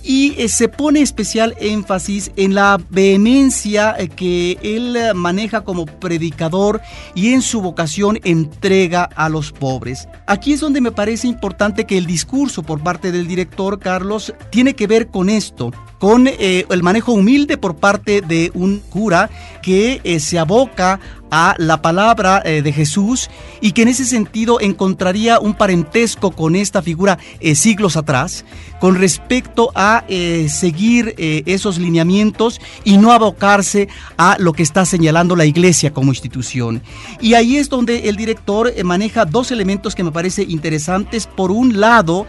y 0.06 0.36
eh, 0.38 0.48
se 0.48 0.70
pone 0.70 1.02
especial 1.02 1.56
énfasis 1.60 2.32
en 2.36 2.54
la 2.54 2.80
vehemencia 2.90 3.96
eh, 3.98 4.08
que 4.08 4.58
él 4.62 4.96
eh, 4.96 5.14
maneja 5.16 5.62
como 5.62 5.88
predicador 5.88 6.82
y 7.16 7.34
en 7.34 7.42
su 7.42 7.62
vocación 7.62 8.20
entrega 8.24 9.04
a 9.16 9.30
los 9.30 9.52
pobres. 9.52 10.08
Aquí 10.28 10.54
es 10.54 10.60
donde 10.60 10.80
me 10.80 10.92
parece 10.92 11.28
importante 11.28 11.86
que 11.86 11.98
el 11.98 12.06
discurso 12.06 12.62
por 12.62 12.82
parte 12.82 13.12
del 13.12 13.28
director 13.28 13.80
Carlos 13.80 14.34
tiene 14.52 14.76
que 14.76 14.86
ver 14.86 15.08
con 15.08 15.30
esto, 15.30 15.72
con 16.00 16.28
el 16.28 16.84
manejo 16.84 17.14
humilde 17.14 17.58
por 17.58 17.78
parte 17.78 18.22
de 18.22 18.52
un 18.54 18.80
cura 18.90 19.30
que 19.64 20.20
se 20.20 20.38
aboca 20.38 21.00
a 21.32 21.56
la 21.58 21.82
palabra 21.82 22.42
de 22.42 22.72
Jesús 22.72 23.30
y 23.62 23.72
que 23.72 23.82
en 23.82 23.88
ese 23.90 24.06
sentido 24.06 24.60
encontraría 24.60 25.40
un 25.40 25.54
parentesco 25.56 26.32
con 26.32 26.56
esta 26.56 26.82
figura 26.82 27.18
siglos 27.56 27.98
atrás, 27.98 28.46
con 28.80 28.96
respecto 28.96 29.72
a 29.74 30.04
eh, 30.08 30.48
seguir 30.50 31.16
eh, 31.18 31.44
esos 31.46 31.80
lineamientos 31.80 32.60
y 32.84 32.98
no 32.98 33.12
abocarse 33.12 33.88
a 34.18 34.38
lo 34.40 34.54
que 34.54 34.64
está 34.64 34.86
señalando 34.86 35.36
la 35.36 35.46
iglesia 35.46 35.92
como 35.92 36.12
institución. 36.12 36.82
Y 37.20 37.34
ahí 37.34 37.58
es 37.58 37.70
donde 37.70 38.10
el 38.10 38.16
director 38.16 38.72
eh, 38.76 38.84
maneja 38.84 39.26
dos 39.26 39.52
elementos 39.52 39.96
que 39.96 40.04
me 40.04 40.12
parecen 40.12 40.52
interesantes. 40.52 41.28
Por 41.28 41.52
un 41.52 41.80
lado, 41.80 42.28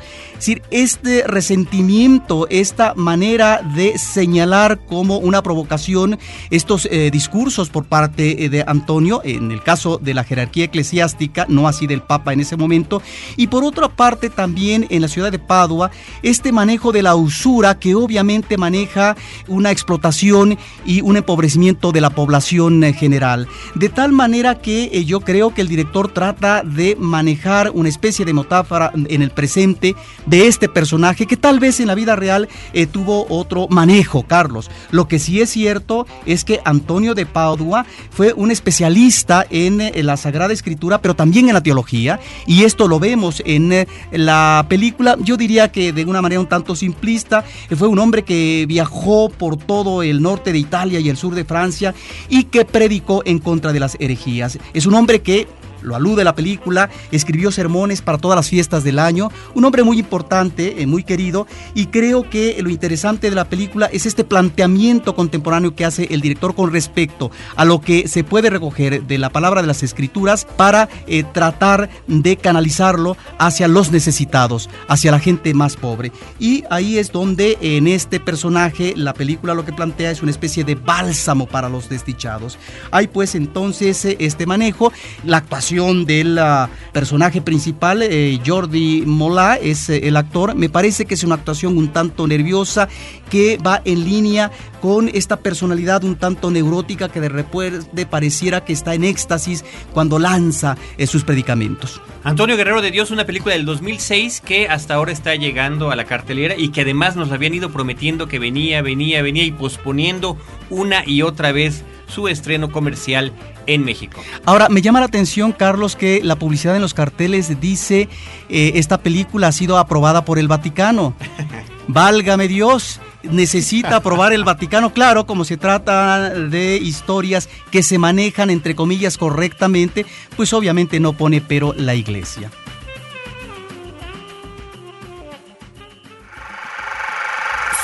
este 0.71 1.25
resentimiento, 1.27 2.47
esta 2.49 2.95
manera 2.95 3.63
de 3.75 3.99
señalar 3.99 4.79
como 4.79 5.19
una 5.19 5.43
provocación 5.43 6.19
estos 6.51 6.89
discursos 7.13 7.71
por 7.71 7.85
parte 7.85 8.49
de 8.49 8.65
Antonio, 8.67 8.86
en 9.25 9.51
el 9.51 9.63
caso 9.63 9.99
de 9.99 10.15
la 10.15 10.25
jerarquía 10.25 10.65
eclesiástica, 10.65 11.47
no 11.49 11.67
así 11.67 11.87
del 11.87 12.03
Papa 12.03 12.33
en 12.33 12.41
ese 12.41 12.57
momento, 12.57 13.03
y 13.37 13.49
por 13.49 13.65
otra 13.65 13.89
parte 13.89 14.31
también 14.31 14.87
en 14.91 15.03
la 15.03 15.09
ciudad 15.09 15.33
de 15.33 15.39
Padua, 15.39 15.91
este 16.23 16.53
manejo 16.53 16.93
de 16.93 17.03
la 17.03 17.17
usura 17.17 17.79
que 17.79 17.95
obviamente 17.95 18.57
maneja 18.57 19.17
una 19.49 19.71
explotación 19.71 20.57
y 20.85 21.01
un 21.01 21.17
empobrecimiento 21.17 21.91
de 21.91 22.01
la 22.01 22.11
población 22.11 22.85
eh, 22.85 22.93
general. 22.93 23.49
De 23.75 23.89
tal 23.89 24.13
manera 24.13 24.57
que 24.57 24.85
eh, 24.93 25.05
yo 25.05 25.21
creo 25.21 25.53
que 25.53 25.63
el 25.63 25.69
director 25.69 26.13
trata 26.13 26.63
de 26.63 26.97
manejar 26.99 27.73
una 27.75 27.89
especie 27.89 28.25
de 28.25 28.33
metáfora 28.33 28.93
en 28.95 29.21
el 29.21 29.31
presente 29.31 29.97
de 30.27 30.47
este 30.47 30.69
personaje 30.69 31.27
que 31.27 31.37
tal 31.37 31.59
vez 31.59 31.81
en 31.81 31.89
la 31.89 31.95
vida 31.95 32.15
real 32.15 32.49
eh, 32.73 32.87
tuvo 32.87 33.27
otro 33.29 33.67
manejo, 33.69 34.23
Carlos. 34.23 34.71
Lo 34.91 35.09
que 35.09 35.19
sí 35.19 35.41
es 35.41 35.51
cierto 35.51 36.07
es 36.25 36.45
que 36.45 36.61
Antonio 36.65 37.15
de 37.15 37.27
Padua 37.27 37.85
fue 38.11 38.33
un 38.33 38.51
especialista 38.51 38.76
en, 38.81 40.07
la 40.07 40.17
Sagrada 40.17 40.53
Escritura, 40.53 41.01
pero 41.01 41.15
también 41.15 41.49
en 41.49 41.55
la 41.55 41.63
teología, 41.63 42.21
y 42.47 42.65
esto 42.65 42.89
lo 42.89 42.99
vemos 42.99 43.43
en 43.45 43.87
la 44.13 44.67
película, 44.69 45.17
yo 45.21 45.37
diría 45.37 45.73
que 45.73 45.93
de 45.93 46.05
una 46.05 46.23
manera 46.23 46.41
un 46.41 46.47
tanto 46.47 46.77
simplista, 46.77 47.45
fue 47.77 47.89
un 47.89 47.99
hombre 47.99 48.23
que 48.23 48.65
viajó 48.69 49.29
por 49.29 49.57
todo 49.57 50.03
el 50.03 50.23
norte 50.23 50.53
de 50.53 50.59
Italia 50.59 51.01
y 51.01 51.09
el 51.09 51.17
sur 51.17 51.35
de 51.35 51.45
Francia 51.45 51.95
y 52.29 52.45
que 52.45 52.65
predicó 52.65 53.23
en 53.25 53.39
contra 53.39 53.73
de 53.73 53.81
las 53.81 53.97
herejías. 53.99 54.59
Es 54.75 54.87
un 54.87 54.95
hombre 54.95 55.21
que 55.21 55.47
lo 55.83 55.97
alude 55.97 56.25
la 56.25 56.35
película, 56.35 56.91
escribió 57.11 57.51
sermones 57.51 58.03
para 58.03 58.19
todas 58.19 58.37
las 58.37 58.49
fiestas 58.49 58.85
del 58.85 58.99
año, 58.99 59.31
un 59.55 59.65
hombre 59.65 59.83
muy 59.83 59.99
importante, 59.99 60.83
eh, 60.83 60.87
muy 60.87 61.05
querido, 61.05 61.47
y 61.75 61.87
creo 61.87 62.29
que 62.29 62.57
lo 62.63 62.71
interesante 62.71 63.31
de 63.31 63.37
la 63.37 63.49
película 63.49 63.87
es 63.87 64.07
este 64.07 64.25
planteamiento 64.25 65.15
contemporáneo 65.15 65.75
que 65.75 65.85
hace 65.85 66.09
el 66.11 66.21
director 66.21 66.55
con 66.55 66.73
respecto 66.73 67.31
a 67.57 67.65
lo 67.65 67.81
que 67.81 68.09
se 68.09 68.25
puede 68.25 68.51
recoger 68.51 69.03
de 69.03 69.19
la 69.19 69.31
palabra 69.31 69.61
de 69.61 69.67
las 69.67 69.83
escrituras 69.83 70.47
para 70.57 70.89
eh, 71.07 71.25
tratar 71.33 71.89
de 72.07 72.37
canalizarlo 72.37 73.17
hacia 73.39 73.69
los 73.69 73.91
necesitados, 73.91 74.69
hacia 74.89 75.11
la 75.11 75.19
gente 75.19 75.55
más 75.55 75.77
pobre. 75.77 76.13
Y 76.39 76.65
ahí 76.71 76.99
es 76.99 77.13
donde 77.13 77.59
en 77.61 77.89
este 77.89 78.21
personaje 78.21 78.95
la 78.97 79.15
película 79.15 79.55
lo 79.55 79.65
que 79.65 79.73
plantea 79.73 80.11
es 80.11 80.23
una 80.23 80.31
especie 80.31 80.65
de 80.65 80.75
bálsamo 80.75 81.47
para 81.47 81.69
los 81.69 81.89
desdichados. 81.89 82.59
Hay 82.91 83.07
pues 83.07 83.35
entonces 83.35 84.05
eh, 84.05 84.17
este 84.21 84.47
manejo, 84.47 84.93
la 85.25 85.39
actuación 85.39 85.66
del 85.67 86.39
ah, 86.39 86.71
personaje 86.93 87.41
principal, 87.43 88.01
eh, 88.01 88.39
Jordi 88.47 89.03
Mola, 89.05 89.57
es 89.57 89.89
eh, 89.89 90.07
el 90.07 90.17
actor. 90.17 90.55
Me 90.55 90.69
parece 90.69 91.07
que 91.07 91.15
es 91.15 91.25
una 91.25 91.35
actuación 91.35 91.77
un 91.77 91.89
tanto 91.89 92.29
nerviosa 92.29 92.89
que 93.31 93.59
va 93.59 93.83
en 93.85 94.05
línea 94.05 94.53
con 94.81 95.09
esta 95.09 95.39
personalidad 95.39 96.05
un 96.05 96.15
tanto 96.15 96.53
neurótica 96.53 97.09
que 97.09 97.21
de 97.21 97.29
repente 97.29 98.07
pareciera 98.07 98.65
que 98.65 98.73
está 98.73 98.95
en 98.95 99.03
éxtasis 99.03 99.65
cuando 99.93 100.21
lanza 100.21 100.77
eh, 100.99 101.09
sus 101.09 101.25
predicamentos. 101.25 102.01
Antonio 102.23 102.57
Guerrero 102.57 102.81
de 102.81 102.93
Dios, 102.93 103.11
una 103.11 103.27
película 103.27 103.57
del 103.57 103.65
2006 103.65 104.41
que 104.41 104.69
hasta 104.69 104.95
ahora 104.95 105.11
está 105.11 105.35
llegando 105.35 105.91
a 105.91 105.97
la 105.97 106.05
cartelera 106.05 106.55
y 106.57 106.69
que 106.69 106.83
además 106.83 107.17
nos 107.17 107.33
habían 107.33 107.55
ido 107.55 107.71
prometiendo 107.71 108.29
que 108.29 108.39
venía, 108.39 108.83
venía, 108.83 109.21
venía 109.21 109.43
y 109.43 109.51
posponiendo 109.51 110.37
una 110.71 111.03
y 111.05 111.23
otra 111.23 111.51
vez 111.51 111.83
su 112.07 112.29
estreno 112.29 112.71
comercial 112.71 113.33
en 113.67 113.85
México. 113.85 114.23
Ahora, 114.45 114.69
me 114.69 114.83
llama 114.83 115.01
la 115.01 115.07
atención, 115.07 115.53
Carlos, 115.53 115.97
que 115.97 116.21
la 116.23 116.37
publicidad 116.37 116.77
en 116.77 116.83
los 116.83 116.95
carteles 116.95 117.61
dice 117.61 118.09
eh, 118.49 118.73
esta 118.75 118.99
película 118.99 119.49
ha 119.49 119.53
sido 119.53 119.79
aprobada 119.79 120.25
por 120.25 120.39
el 120.39 120.49
Vaticano. 120.49 121.15
Válgame 121.89 122.49
Dios, 122.49 123.01
necesita 123.23 123.97
aprobar 123.97 124.33
el 124.33 124.45
Vaticano, 124.45 124.93
claro, 124.93 125.27
como 125.27 125.45
se 125.45 125.57
trata 125.57 126.31
de 126.31 126.77
historias 126.77 127.49
que 127.71 127.83
se 127.83 127.99
manejan, 127.99 128.51
entre 128.51 128.75
comillas, 128.75 129.17
correctamente, 129.19 130.05
pues 130.37 130.53
obviamente 130.53 130.99
no 130.99 131.13
pone 131.13 131.41
pero 131.41 131.75
la 131.77 131.95
iglesia. 131.95 132.51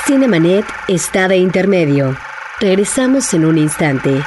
Cinemanet 0.04 0.66
está 0.88 1.28
de 1.28 1.36
intermedio. 1.36 2.16
Regresamos 2.60 3.32
en 3.34 3.44
un 3.44 3.56
instante. 3.56 4.22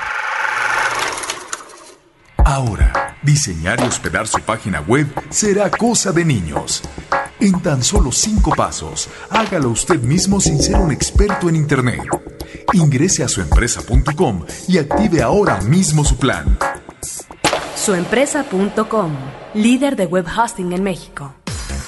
Ahora, 2.56 3.18
diseñar 3.22 3.82
y 3.82 3.84
hospedar 3.84 4.30
su 4.30 4.40
página 4.40 4.80
web 4.80 5.08
será 5.30 5.70
cosa 5.70 6.14
de 6.14 6.24
niños. 6.24 6.84
En 7.42 7.60
tan 7.60 7.84
solo 7.84 8.14
cinco 8.14 8.52
pasos, 8.56 9.10
hágalo 9.30 9.72
usted 9.72 10.00
mismo 10.00 10.40
sin 10.40 10.62
ser 10.62 10.78
un 10.78 10.90
experto 10.90 11.50
en 11.50 11.58
Internet. 11.58 12.08
Ingrese 12.72 13.26
a 13.26 13.28
suempresa.com 13.28 14.46
y 14.70 14.78
active 14.78 15.22
ahora 15.22 15.60
mismo 15.64 16.06
su 16.06 16.16
plan. 16.16 16.58
Suempresa.com, 17.76 19.12
líder 19.54 19.98
de 19.98 20.06
web 20.06 20.26
hosting 20.26 20.72
en 20.72 20.82
México. 20.82 21.34